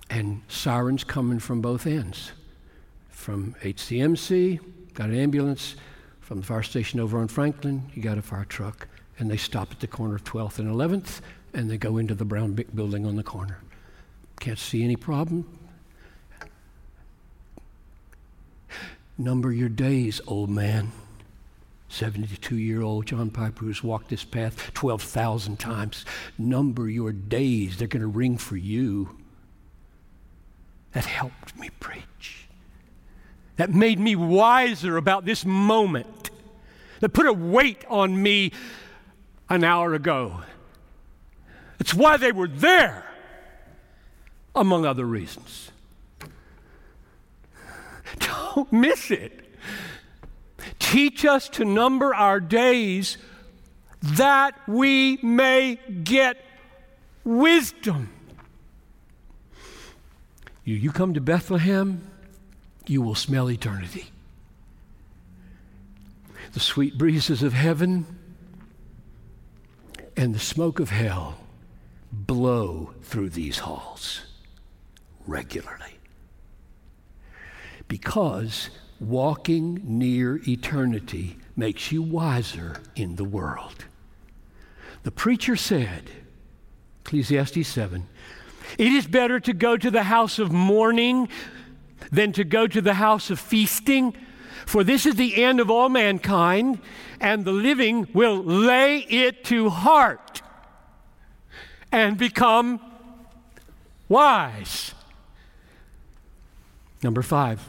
And 0.08 0.42
sirens 0.46 1.02
coming 1.02 1.40
from 1.40 1.60
both 1.60 1.86
ends. 1.86 2.32
From 3.08 3.54
HCMC, 3.62 4.60
got 4.94 5.08
an 5.08 5.18
ambulance. 5.18 5.76
From 6.20 6.40
the 6.40 6.46
fire 6.46 6.62
station 6.62 7.00
over 7.00 7.18
on 7.18 7.28
Franklin, 7.28 7.90
you 7.94 8.02
got 8.02 8.18
a 8.18 8.22
fire 8.22 8.44
truck. 8.44 8.88
And 9.18 9.30
they 9.30 9.36
stop 9.36 9.70
at 9.70 9.80
the 9.80 9.86
corner 9.86 10.14
of 10.14 10.24
12th 10.24 10.58
and 10.58 10.68
11th, 10.68 11.20
and 11.52 11.70
they 11.70 11.76
go 11.76 11.98
into 11.98 12.14
the 12.14 12.24
brown 12.24 12.52
building 12.74 13.04
on 13.04 13.16
the 13.16 13.22
corner. 13.22 13.58
Can't 14.40 14.58
see 14.58 14.82
any 14.82 14.96
problem. 14.96 15.46
Number 19.18 19.52
your 19.52 19.68
days, 19.68 20.20
old 20.26 20.50
man. 20.50 20.90
72 21.88 22.56
year 22.56 22.80
old 22.80 23.04
John 23.04 23.30
Piper 23.30 23.66
who's 23.66 23.84
walked 23.84 24.08
this 24.08 24.24
path 24.24 24.72
12,000 24.72 25.58
times. 25.58 26.06
Number 26.38 26.88
your 26.88 27.12
days, 27.12 27.76
they're 27.76 27.86
going 27.86 28.00
to 28.00 28.06
ring 28.06 28.38
for 28.38 28.56
you. 28.56 29.18
That 30.92 31.04
helped 31.04 31.56
me 31.58 31.68
preach. 31.80 32.41
That 33.56 33.70
made 33.70 33.98
me 33.98 34.16
wiser 34.16 34.96
about 34.96 35.24
this 35.24 35.44
moment. 35.44 36.30
That 37.00 37.10
put 37.10 37.26
a 37.26 37.32
weight 37.32 37.84
on 37.88 38.22
me 38.22 38.52
an 39.48 39.64
hour 39.64 39.94
ago. 39.94 40.42
It's 41.78 41.92
why 41.92 42.16
they 42.16 42.32
were 42.32 42.48
there, 42.48 43.04
among 44.54 44.86
other 44.86 45.04
reasons. 45.04 45.70
Don't 48.18 48.72
miss 48.72 49.10
it. 49.10 49.40
Teach 50.78 51.24
us 51.24 51.48
to 51.50 51.64
number 51.64 52.14
our 52.14 52.38
days 52.38 53.18
that 54.00 54.54
we 54.68 55.16
may 55.22 55.78
get 56.04 56.36
wisdom. 57.24 58.10
You, 60.64 60.76
you 60.76 60.92
come 60.92 61.14
to 61.14 61.20
Bethlehem, 61.20 62.11
you 62.86 63.02
will 63.02 63.14
smell 63.14 63.50
eternity. 63.50 64.10
The 66.52 66.60
sweet 66.60 66.98
breezes 66.98 67.42
of 67.42 67.52
heaven 67.52 68.06
and 70.16 70.34
the 70.34 70.40
smoke 70.40 70.80
of 70.80 70.90
hell 70.90 71.38
blow 72.12 72.92
through 73.02 73.30
these 73.30 73.60
halls 73.60 74.22
regularly. 75.26 75.98
Because 77.88 78.70
walking 79.00 79.80
near 79.84 80.40
eternity 80.46 81.36
makes 81.56 81.90
you 81.90 82.02
wiser 82.02 82.80
in 82.94 83.16
the 83.16 83.24
world. 83.24 83.86
The 85.02 85.10
preacher 85.10 85.56
said, 85.56 86.10
Ecclesiastes 87.04 87.66
7, 87.66 88.06
it 88.78 88.92
is 88.92 89.06
better 89.06 89.40
to 89.40 89.52
go 89.52 89.76
to 89.76 89.90
the 89.90 90.04
house 90.04 90.38
of 90.38 90.52
mourning 90.52 91.28
than 92.10 92.32
to 92.32 92.44
go 92.44 92.66
to 92.66 92.80
the 92.80 92.94
house 92.94 93.30
of 93.30 93.38
feasting, 93.38 94.16
for 94.66 94.82
this 94.84 95.06
is 95.06 95.16
the 95.16 95.42
end 95.42 95.60
of 95.60 95.70
all 95.70 95.88
mankind, 95.88 96.78
and 97.20 97.44
the 97.44 97.52
living 97.52 98.08
will 98.12 98.42
lay 98.42 98.98
it 98.98 99.44
to 99.44 99.68
heart 99.70 100.42
and 101.90 102.16
become 102.16 102.80
wise. 104.08 104.94
Number 107.02 107.22
five, 107.22 107.68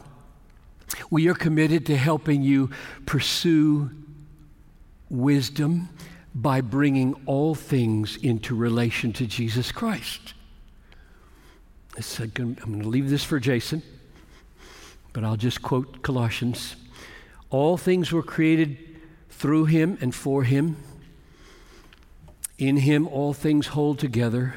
we 1.10 1.28
are 1.28 1.34
committed 1.34 1.86
to 1.88 1.98
helping 1.98 2.44
you 2.44 2.70
pursue 3.06 3.90
wisdom 5.10 5.90
by 6.36 6.62
bringing 6.62 7.14
all 7.26 7.54
things 7.56 8.18
into 8.18 8.56
relation 8.56 9.14
to 9.14 9.26
Jesus 9.26 9.72
Christ. 9.72 10.34
I'm 12.20 12.30
going 12.34 12.82
to 12.82 12.88
leave 12.88 13.10
this 13.10 13.24
for 13.24 13.40
Jason, 13.40 13.84
but 15.14 15.24
I'll 15.24 15.38
just 15.38 15.62
quote 15.62 16.02
Colossians. 16.02 16.76
All 17.50 17.78
things 17.78 18.12
were 18.12 18.24
created 18.24 18.78
through 19.30 19.66
him 19.66 19.98
and 20.02 20.14
for 20.14 20.44
him. 20.44 20.78
In 22.58 22.78
him 22.78 23.08
all 23.08 23.34
things 23.34 23.68
hold 23.68 24.00
together, 24.00 24.56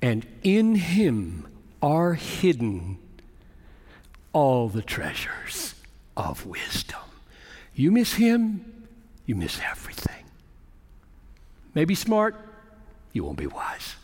and 0.00 0.26
in 0.42 0.76
him 0.76 1.46
are 1.82 2.14
hidden 2.14 2.98
all 4.32 4.68
the 4.68 4.82
treasures 4.82 5.74
of 6.16 6.46
wisdom. 6.46 7.00
You 7.74 7.90
miss 7.90 8.14
him, 8.14 8.86
you 9.26 9.34
miss 9.34 9.60
everything. 9.68 10.24
Maybe 11.74 11.94
smart, 11.94 12.36
you 13.12 13.24
won't 13.24 13.38
be 13.38 13.46
wise. 13.46 13.94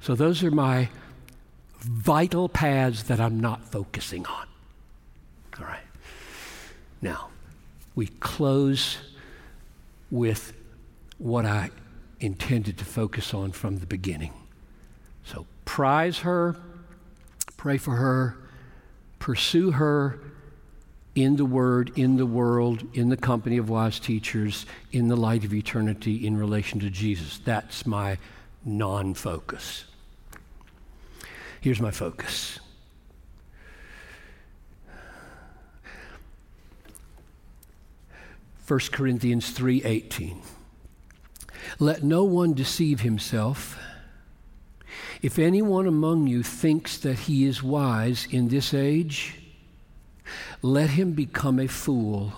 So, 0.00 0.14
those 0.14 0.42
are 0.42 0.50
my 0.50 0.88
vital 1.82 2.48
paths 2.48 3.04
that 3.04 3.20
I'm 3.20 3.40
not 3.40 3.64
focusing 3.64 4.26
on. 4.26 4.46
All 5.58 5.66
right. 5.66 5.80
Now, 7.00 7.28
we 7.94 8.06
close 8.06 8.98
with 10.10 10.52
what 11.18 11.44
I 11.44 11.70
intended 12.20 12.78
to 12.78 12.84
focus 12.84 13.34
on 13.34 13.52
from 13.52 13.78
the 13.78 13.86
beginning. 13.86 14.32
So, 15.24 15.46
prize 15.64 16.20
her, 16.20 16.56
pray 17.56 17.78
for 17.78 17.96
her, 17.96 18.36
pursue 19.18 19.72
her 19.72 20.20
in 21.14 21.36
the 21.36 21.44
Word, 21.44 21.92
in 21.96 22.16
the 22.16 22.26
world, 22.26 22.84
in 22.94 23.08
the 23.08 23.16
company 23.16 23.58
of 23.58 23.68
wise 23.68 24.00
teachers, 24.00 24.66
in 24.92 25.08
the 25.08 25.16
light 25.16 25.44
of 25.44 25.52
eternity 25.52 26.26
in 26.26 26.36
relation 26.36 26.80
to 26.80 26.90
Jesus. 26.90 27.38
That's 27.44 27.86
my 27.86 28.18
non 28.64 29.14
focus. 29.14 29.84
Here's 31.62 31.80
my 31.80 31.90
focus. 31.90 32.58
First 38.58 38.92
Corinthians 38.92 39.50
3:18 39.52 40.42
Let 41.78 42.02
no 42.02 42.24
one 42.24 42.52
deceive 42.52 43.00
himself 43.00 43.78
if 45.22 45.38
anyone 45.38 45.86
among 45.86 46.26
you 46.26 46.42
thinks 46.42 46.98
that 46.98 47.20
he 47.20 47.44
is 47.44 47.62
wise 47.62 48.26
in 48.28 48.48
this 48.48 48.74
age, 48.74 49.40
let 50.62 50.90
him 50.90 51.12
become 51.12 51.60
a 51.60 51.68
fool 51.68 52.32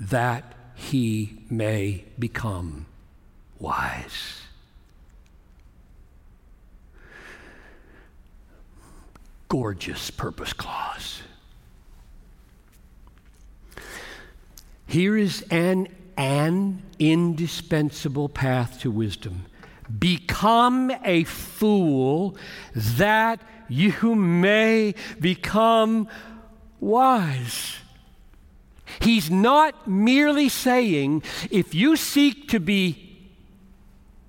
that 0.00 0.54
he 0.74 1.42
may 1.50 2.04
become 2.18 2.86
wise. 3.58 4.47
Gorgeous 9.48 10.10
purpose 10.10 10.52
clause. 10.52 11.22
Here 14.86 15.16
is 15.16 15.42
an, 15.50 15.88
an 16.16 16.82
indispensable 16.98 18.28
path 18.28 18.80
to 18.80 18.90
wisdom 18.90 19.46
Become 19.98 20.92
a 21.02 21.24
fool 21.24 22.36
that 22.74 23.40
you 23.68 24.14
may 24.14 24.94
become 25.18 26.08
wise. 26.78 27.76
He's 29.00 29.30
not 29.30 29.88
merely 29.88 30.48
saying, 30.48 31.22
if 31.50 31.74
you 31.74 31.96
seek 31.96 32.48
to 32.48 32.60
be 32.60 33.07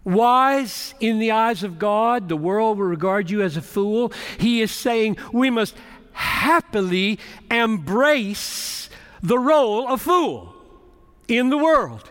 wise 0.04 0.94
in 1.00 1.20
the 1.20 1.32
eyes 1.32 1.64
of 1.64 1.80
God, 1.80 2.30
the 2.30 2.38
world 2.38 2.78
will 2.78 2.86
regard 2.86 3.30
you 3.30 3.42
as 3.42 3.58
a 3.58 3.62
fool. 3.62 4.12
He 4.38 4.62
is 4.62 4.72
saying 4.72 5.18
we 5.32 5.50
must 5.50 5.76
happily 6.14 7.20
embrace 7.50 8.90
the 9.22 9.40
role 9.40 9.88
of 9.88 10.02
fool 10.02 10.56
in 11.28 11.50
the 11.50 11.58
world. 11.58 12.10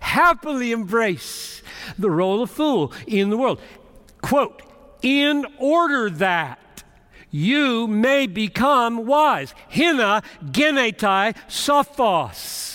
Happily 0.00 0.72
embrace 0.72 1.62
the 1.98 2.10
role 2.10 2.42
of 2.42 2.50
fool 2.50 2.92
in 3.06 3.30
the 3.30 3.36
world. 3.36 3.60
Quote, 4.22 4.62
in 5.02 5.46
order 5.58 6.10
that 6.10 6.58
you 7.30 7.86
may 7.86 8.26
become 8.26 9.06
wise. 9.06 9.54
Hina 9.68 10.22
genetai 10.44 11.36
sophos. 11.48 12.69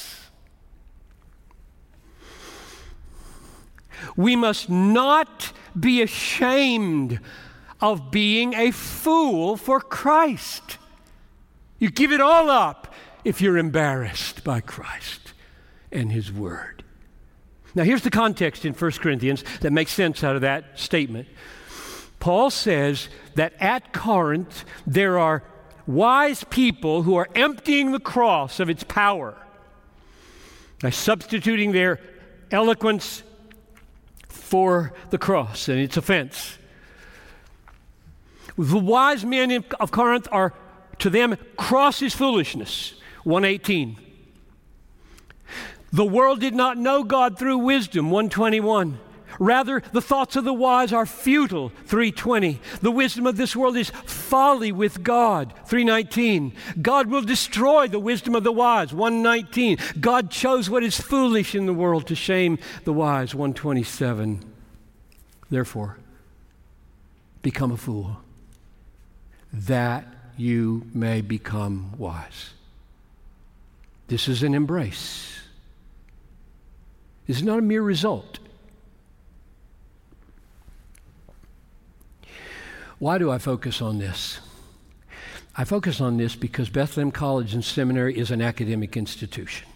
We 4.15 4.35
must 4.35 4.69
not 4.69 5.51
be 5.77 6.01
ashamed 6.01 7.19
of 7.81 8.11
being 8.11 8.53
a 8.53 8.71
fool 8.71 9.57
for 9.57 9.79
Christ. 9.79 10.77
You 11.79 11.89
give 11.89 12.11
it 12.11 12.21
all 12.21 12.49
up 12.49 12.93
if 13.23 13.41
you're 13.41 13.57
embarrassed 13.57 14.43
by 14.43 14.61
Christ 14.61 15.33
and 15.91 16.11
His 16.11 16.31
Word. 16.31 16.83
Now, 17.73 17.83
here's 17.83 18.03
the 18.03 18.09
context 18.09 18.63
in 18.63 18.73
1 18.73 18.91
Corinthians 18.93 19.43
that 19.59 19.71
makes 19.71 19.91
sense 19.91 20.23
out 20.23 20.35
of 20.35 20.41
that 20.41 20.79
statement. 20.79 21.27
Paul 22.19 22.49
says 22.49 23.09
that 23.35 23.53
at 23.59 23.91
Corinth 23.91 24.63
there 24.87 25.19
are 25.19 25.43
wise 25.85 26.43
people 26.45 27.03
who 27.03 27.15
are 27.15 27.27
emptying 27.35 27.91
the 27.91 27.99
cross 27.99 28.59
of 28.59 28.69
its 28.69 28.83
power 28.83 29.35
by 30.81 30.89
substituting 30.89 31.73
their 31.73 31.99
eloquence 32.49 33.23
for 34.45 34.93
the 35.09 35.17
cross 35.17 35.67
and 35.67 35.79
its 35.79 35.97
offense. 35.97 36.59
The 38.57 38.77
wise 38.77 39.25
men 39.25 39.65
of 39.79 39.91
Corinth 39.91 40.27
are, 40.31 40.53
to 40.99 41.09
them, 41.09 41.35
cross 41.57 42.03
is 42.03 42.13
foolishness. 42.13 42.93
118. 43.23 43.97
The 45.91 46.05
world 46.05 46.41
did 46.41 46.53
not 46.53 46.77
know 46.77 47.03
God 47.03 47.39
through 47.39 47.57
wisdom, 47.57 48.11
121. 48.11 48.99
Rather, 49.39 49.81
the 49.91 50.01
thoughts 50.01 50.35
of 50.35 50.43
the 50.43 50.53
wise 50.53 50.93
are 50.93 51.05
futile, 51.05 51.69
320. 51.85 52.59
The 52.81 52.91
wisdom 52.91 53.25
of 53.25 53.37
this 53.37 53.55
world 53.55 53.77
is 53.77 53.89
folly 54.05 54.71
with 54.71 55.03
God, 55.03 55.53
319. 55.65 56.53
God 56.81 57.07
will 57.07 57.21
destroy 57.21 57.87
the 57.87 57.99
wisdom 57.99 58.35
of 58.35 58.43
the 58.43 58.51
wise, 58.51 58.93
119. 58.93 59.77
God 59.99 60.31
chose 60.31 60.69
what 60.69 60.83
is 60.83 60.99
foolish 60.99 61.55
in 61.55 61.65
the 61.65 61.73
world 61.73 62.07
to 62.07 62.15
shame 62.15 62.59
the 62.83 62.93
wise, 62.93 63.35
127. 63.35 64.43
Therefore, 65.49 65.97
become 67.41 67.71
a 67.71 67.77
fool, 67.77 68.17
that 69.53 70.05
you 70.37 70.87
may 70.93 71.21
become 71.21 71.93
wise. 71.97 72.51
This 74.07 74.27
is 74.27 74.43
an 74.43 74.53
embrace. 74.53 75.39
This 77.27 77.37
is 77.37 77.43
not 77.43 77.59
a 77.59 77.61
mere 77.61 77.81
result. 77.81 78.39
Why 82.99 83.17
do 83.17 83.29
I 83.29 83.37
focus 83.37 83.81
on 83.81 83.97
this? 83.97 84.39
I 85.57 85.63
focus 85.63 86.01
on 86.01 86.17
this 86.17 86.35
because 86.35 86.69
Bethlehem 86.69 87.11
College 87.11 87.53
and 87.53 87.63
Seminary 87.63 88.17
is 88.17 88.31
an 88.31 88.41
academic 88.41 88.97
institution. 88.97 89.67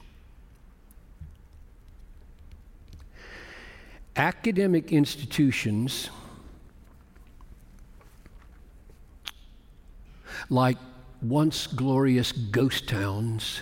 Academic 4.15 4.91
institutions, 4.91 6.09
like 10.49 10.77
once 11.21 11.67
glorious 11.67 12.33
ghost 12.33 12.89
towns, 12.89 13.61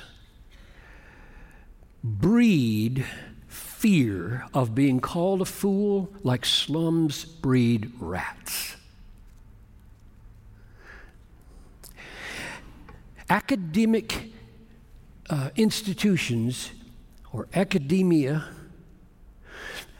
breed 2.03 3.05
fear 3.47 4.45
of 4.55 4.73
being 4.73 4.99
called 4.99 5.41
a 5.41 5.45
fool 5.45 6.11
like 6.23 6.45
slums 6.45 7.25
breed 7.25 7.91
rats. 7.99 8.76
Academic 13.29 14.31
uh, 15.29 15.49
institutions 15.55 16.71
or 17.33 17.47
academia 17.53 18.45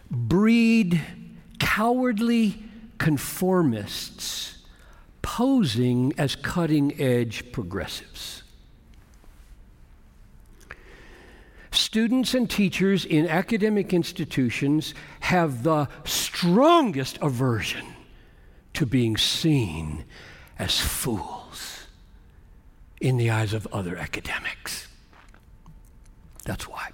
breed 0.09 1.01
cowardly 1.59 2.63
conformists 2.97 4.57
posing 5.21 6.13
as 6.17 6.35
cutting 6.35 6.99
edge 7.01 7.51
progressives. 7.51 8.43
Students 11.71 12.33
and 12.33 12.49
teachers 12.49 13.05
in 13.05 13.27
academic 13.27 13.93
institutions 13.93 14.93
have 15.19 15.63
the 15.63 15.87
strongest 16.05 17.19
aversion 17.21 17.85
to 18.73 18.85
being 18.85 19.17
seen 19.17 20.05
as 20.57 20.79
fools 20.79 21.36
in 22.99 23.17
the 23.17 23.29
eyes 23.29 23.53
of 23.53 23.67
other 23.71 23.95
academics. 23.95 24.87
That's 26.45 26.67
why. 26.67 26.89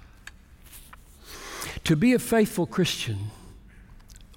To 1.84 1.96
be 1.96 2.12
a 2.12 2.18
faithful 2.18 2.66
Christian, 2.66 3.30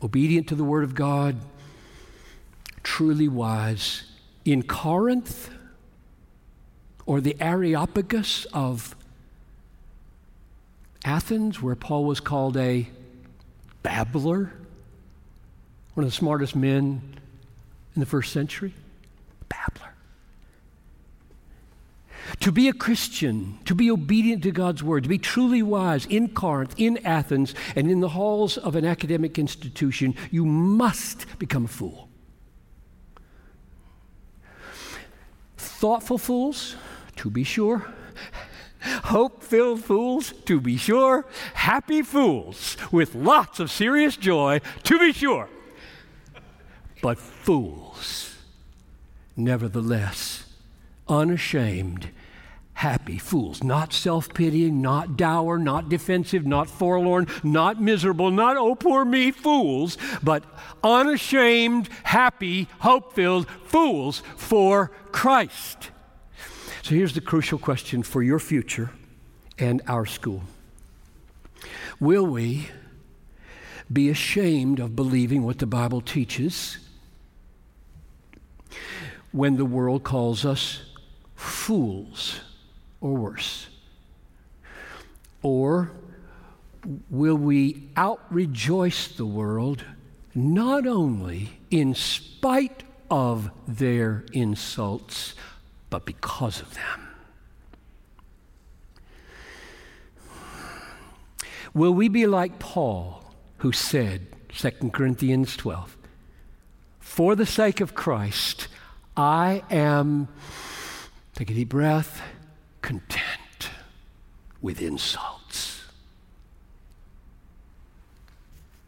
obedient 0.02 0.48
to 0.50 0.56
the 0.56 0.64
Word 0.64 0.84
of 0.84 0.96
God, 0.96 1.38
truly 2.84 3.28
wise, 3.28 4.04
in 4.46 4.64
Corinth 4.64 5.50
or 7.06 7.22
the 7.22 7.36
Areopagus 7.40 8.46
of 8.54 8.96
Athens, 11.04 11.62
where 11.62 11.76
Paul 11.76 12.06
was 12.06 12.20
called 12.20 12.58
a 12.58 12.88
babbler, 13.82 14.52
one 15.94 16.04
of 16.04 16.12
the 16.12 16.16
smartest 16.16 16.56
men 16.56 17.02
in 17.96 18.00
the 18.00 18.06
first 18.06 18.34
century, 18.34 18.74
babbler. 19.48 19.87
To 22.42 22.52
be 22.52 22.68
a 22.68 22.74
Christian, 22.74 23.58
to 23.66 23.74
be 23.74 23.90
obedient 23.90 24.44
to 24.44 24.52
God's 24.52 24.84
word, 24.84 25.04
to 25.04 25.10
be 25.10 25.18
truly 25.18 25.62
wise 25.62 26.06
in 26.06 26.30
Corinth, 26.30 26.76
in 26.78 26.98
Athens, 27.06 27.56
and 27.76 27.90
in 27.90 28.00
the 28.00 28.10
halls 28.10 28.58
of 28.58 28.76
an 28.76 28.86
academic 28.86 29.40
institution, 29.40 30.16
you 30.30 30.46
must 30.46 31.26
become 31.40 31.66
a 31.66 31.70
fool. 31.70 32.10
Thoughtful 35.58 36.18
fools, 36.18 36.76
to 37.18 37.30
be 37.30 37.44
sure, 37.44 37.88
Hope 38.82 39.44
filled 39.44 39.84
fools, 39.84 40.34
to 40.46 40.62
be 40.62 40.78
sure. 40.78 41.26
Happy 41.54 42.02
fools 42.02 42.78
with 42.92 43.16
lots 43.16 43.60
of 43.60 43.72
serious 43.72 44.16
joy, 44.18 44.62
to 44.84 45.00
be 45.00 45.12
sure. 45.12 45.50
But 47.02 47.18
fools, 47.18 48.36
nevertheless, 49.36 50.46
unashamed, 51.08 52.10
happy 52.78 53.18
fools. 53.18 53.64
Not 53.64 53.92
self 53.92 54.32
pitying, 54.34 54.82
not 54.82 55.18
dour, 55.18 55.58
not 55.58 55.90
defensive, 55.90 56.46
not 56.46 56.70
forlorn, 56.70 57.28
not 57.44 57.82
miserable, 57.82 58.30
not 58.30 58.56
oh 58.56 58.76
poor 58.76 59.04
me 59.04 59.32
fools, 59.32 59.98
but 60.22 60.44
unashamed, 60.84 61.90
happy, 62.04 62.68
hope 62.80 63.14
filled 63.14 63.50
fools 63.66 64.22
for 64.36 64.92
Christ. 65.12 65.90
So 66.84 66.94
here's 66.94 67.14
the 67.14 67.22
crucial 67.22 67.58
question 67.58 68.04
for 68.04 68.22
your 68.22 68.40
future 68.40 68.92
and 69.58 69.82
our 69.88 70.06
school 70.06 70.44
Will 72.00 72.28
we 72.28 72.70
be 73.92 74.10
ashamed 74.10 74.80
of 74.80 74.96
believing 74.96 75.44
what 75.44 75.58
the 75.58 75.66
Bible 75.66 76.02
teaches 76.02 76.78
when 79.32 79.58
the 79.58 79.66
world 79.66 80.04
calls 80.04 80.46
us 80.46 80.82
fools 81.36 82.42
or 83.02 83.14
worse? 83.14 83.68
Or 85.42 85.92
will 87.10 87.36
we 87.36 87.90
outrejoice 87.96 89.16
the 89.16 89.26
world 89.26 89.84
not 90.38 90.86
only 90.86 91.60
in 91.72 91.96
spite 91.96 92.84
of 93.10 93.50
their 93.68 94.24
insults, 94.34 95.34
but 95.90 96.06
because 96.06 96.62
of 96.62 96.74
them. 96.76 97.08
Will 101.74 101.94
we 101.94 102.08
be 102.08 102.28
like 102.28 102.60
Paul, 102.60 103.34
who 103.58 103.72
said, 103.72 104.28
2 104.50 104.92
Corinthians 104.92 105.56
12, 105.58 105.98
for 107.00 107.36
the 107.36 107.46
sake 107.46 107.82
of 107.82 107.96
Christ, 107.96 108.68
I 109.16 109.64
am, 109.72 110.28
take 111.34 111.50
a 111.50 111.54
deep 111.54 111.70
breath, 111.70 112.22
content 112.88 113.70
with 114.62 114.82
insults. 114.82 115.84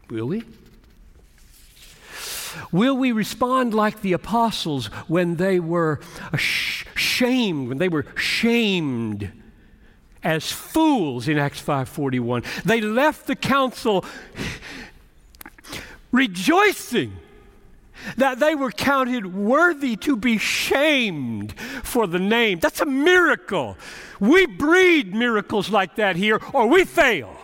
Will 0.08 0.24
we? 0.24 0.42
Will 2.72 2.96
we 2.96 3.12
respond 3.12 3.74
like 3.74 4.00
the 4.00 4.14
apostles 4.14 4.86
when 5.06 5.36
they 5.36 5.60
were 5.60 6.00
shamed, 6.34 7.68
when 7.68 7.76
they 7.76 7.90
were 7.90 8.06
shamed 8.16 9.32
as 10.22 10.50
fools 10.50 11.28
in 11.28 11.36
Acts 11.36 11.60
5:41? 11.60 12.42
They 12.64 12.80
left 12.80 13.26
the 13.26 13.36
council 13.36 14.06
rejoicing 16.10 17.12
that 18.16 18.38
they 18.38 18.54
were 18.54 18.70
counted 18.70 19.34
worthy 19.34 19.96
to 19.96 20.16
be 20.16 20.38
shamed 20.38 21.58
for 21.82 22.06
the 22.06 22.18
name. 22.18 22.58
That's 22.60 22.80
a 22.80 22.86
miracle. 22.86 23.76
We 24.18 24.46
breed 24.46 25.14
miracles 25.14 25.70
like 25.70 25.96
that 25.96 26.16
here 26.16 26.40
or 26.52 26.66
we 26.66 26.84
fail. 26.84 27.36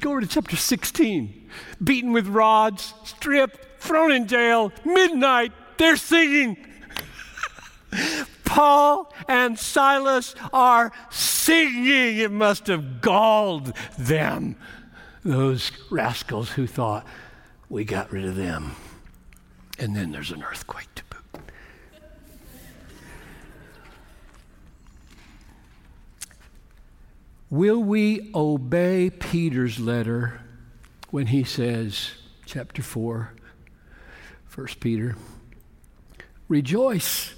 Go 0.00 0.10
over 0.10 0.20
to 0.20 0.26
chapter 0.26 0.56
16. 0.56 1.48
Beaten 1.82 2.12
with 2.12 2.26
rods, 2.26 2.94
stripped, 3.04 3.80
thrown 3.80 4.12
in 4.12 4.26
jail, 4.26 4.72
midnight, 4.84 5.52
they're 5.78 5.96
singing. 5.96 6.56
Paul 8.44 9.12
and 9.28 9.58
Silas 9.58 10.34
are 10.52 10.92
singing. 11.10 12.18
It 12.18 12.30
must 12.30 12.66
have 12.66 13.00
galled 13.00 13.72
them, 13.98 14.56
those 15.24 15.70
rascals 15.90 16.50
who 16.50 16.66
thought, 16.66 17.06
we 17.68 17.84
got 17.84 18.12
rid 18.12 18.24
of 18.24 18.36
them. 18.36 18.72
And 19.78 19.96
then 19.96 20.12
there's 20.12 20.30
an 20.30 20.42
earthquake 20.42 20.88
to 20.96 21.04
boot. 21.04 21.40
Will 27.50 27.82
we 27.82 28.30
obey 28.34 29.10
Peter's 29.10 29.78
letter 29.78 30.40
when 31.10 31.26
he 31.28 31.44
says, 31.44 32.12
chapter 32.46 32.82
4, 32.82 33.34
1 34.54 34.66
Peter, 34.80 35.16
rejoice 36.48 37.34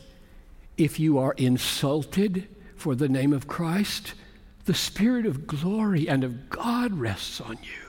if 0.77 0.99
you 0.99 1.19
are 1.19 1.35
insulted 1.37 2.49
for 2.77 2.95
the 2.95 3.09
name 3.09 3.33
of 3.33 3.47
Christ, 3.47 4.15
the 4.65 4.75
Spirit 4.75 5.27
of 5.27 5.47
glory 5.47 6.09
and 6.09 6.25
of 6.25 6.49
God 6.49 6.95
rests 6.95 7.41
on 7.41 7.59
you. 7.63 7.85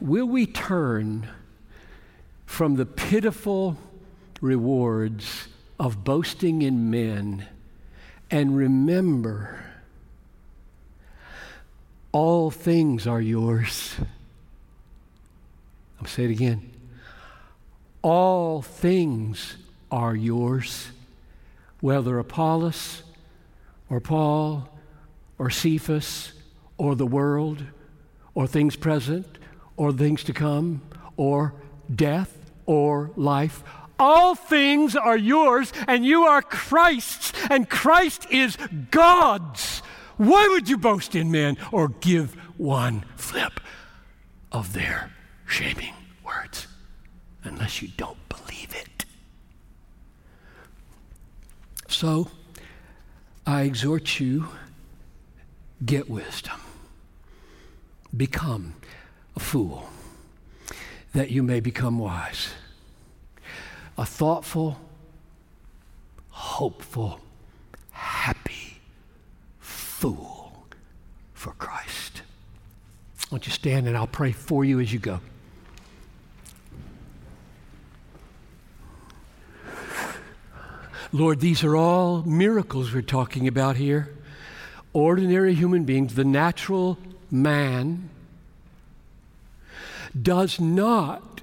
Will 0.00 0.26
we 0.26 0.46
turn 0.46 1.28
from 2.46 2.76
the 2.76 2.86
pitiful 2.86 3.76
rewards 4.40 5.48
of 5.78 6.04
boasting 6.04 6.62
in 6.62 6.90
men 6.90 7.46
and 8.30 8.56
remember 8.56 9.64
all 12.12 12.50
things 12.50 13.06
are 13.06 13.20
yours? 13.20 13.96
I'll 16.00 16.06
say 16.06 16.24
it 16.24 16.30
again. 16.30 16.70
All 18.02 18.62
things 18.62 19.56
are 19.90 20.16
yours, 20.16 20.90
whether 21.80 22.18
Apollos 22.18 23.02
or 23.88 24.00
Paul 24.00 24.68
or 25.38 25.50
Cephas 25.50 26.32
or 26.76 26.94
the 26.94 27.06
world 27.06 27.64
or 28.34 28.46
things 28.46 28.76
present 28.76 29.38
or 29.76 29.92
things 29.92 30.24
to 30.24 30.32
come 30.32 30.82
or 31.16 31.54
death 31.94 32.50
or 32.66 33.10
life. 33.16 33.62
All 33.98 34.34
things 34.34 34.96
are 34.96 35.16
yours, 35.16 35.72
and 35.86 36.06
you 36.06 36.22
are 36.22 36.40
Christ's, 36.40 37.32
and 37.50 37.68
Christ 37.68 38.26
is 38.30 38.56
God's. 38.90 39.82
Why 40.16 40.48
would 40.48 40.68
you 40.68 40.78
boast 40.78 41.14
in 41.14 41.30
men 41.30 41.56
or 41.72 41.88
give 41.88 42.34
one 42.56 43.04
flip 43.16 43.60
of 44.52 44.72
their 44.72 45.10
shaming 45.46 45.94
words 46.24 46.66
unless 47.42 47.82
you 47.82 47.88
don't 47.96 48.28
believe 48.28 48.74
it? 48.74 48.89
So, 52.00 52.28
I 53.46 53.64
exhort 53.64 54.20
you 54.20 54.48
get 55.84 56.08
wisdom, 56.08 56.58
become 58.16 58.72
a 59.36 59.40
fool 59.40 59.86
that 61.12 61.30
you 61.30 61.42
may 61.42 61.60
become 61.60 61.98
wise 61.98 62.54
a 63.98 64.06
thoughtful, 64.06 64.80
hopeful, 66.30 67.20
happy 67.90 68.80
fool 69.58 70.64
for 71.34 71.52
Christ. 71.52 72.22
Won't 73.30 73.46
you 73.46 73.52
stand 73.52 73.86
and 73.86 73.94
I'll 73.94 74.06
pray 74.06 74.32
for 74.32 74.64
you 74.64 74.80
as 74.80 74.90
you 74.90 75.00
go. 75.00 75.20
Lord, 81.12 81.40
these 81.40 81.64
are 81.64 81.74
all 81.74 82.22
miracles 82.22 82.94
we're 82.94 83.02
talking 83.02 83.48
about 83.48 83.76
here. 83.76 84.14
Ordinary 84.92 85.54
human 85.54 85.84
beings, 85.84 86.14
the 86.14 86.24
natural 86.24 86.98
man, 87.32 88.10
does 90.20 90.60
not 90.60 91.40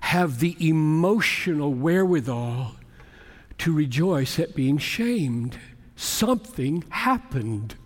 have 0.00 0.40
the 0.40 0.56
emotional 0.58 1.72
wherewithal 1.72 2.74
to 3.58 3.72
rejoice 3.72 4.38
at 4.40 4.56
being 4.56 4.78
shamed. 4.78 5.58
Something 5.94 6.84
happened. 6.88 7.76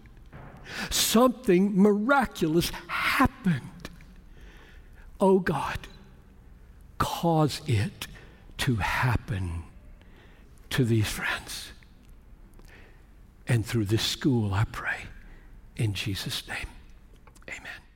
Something 0.89 1.76
miraculous 1.81 2.70
happened. 2.87 3.91
Oh 5.20 5.41
God, 5.41 5.78
cause 6.97 7.61
it 7.66 8.07
to 8.59 8.76
happen 8.76 9.64
to 10.71 10.85
these 10.85 11.09
friends. 11.09 11.73
And 13.47 13.66
through 13.66 13.87
this 13.87 14.03
school, 14.03 14.55
I 14.55 14.64
pray 14.64 14.99
in 15.77 15.93
Jesus' 15.95 16.47
name. 16.47 16.68
Amen. 17.49 17.89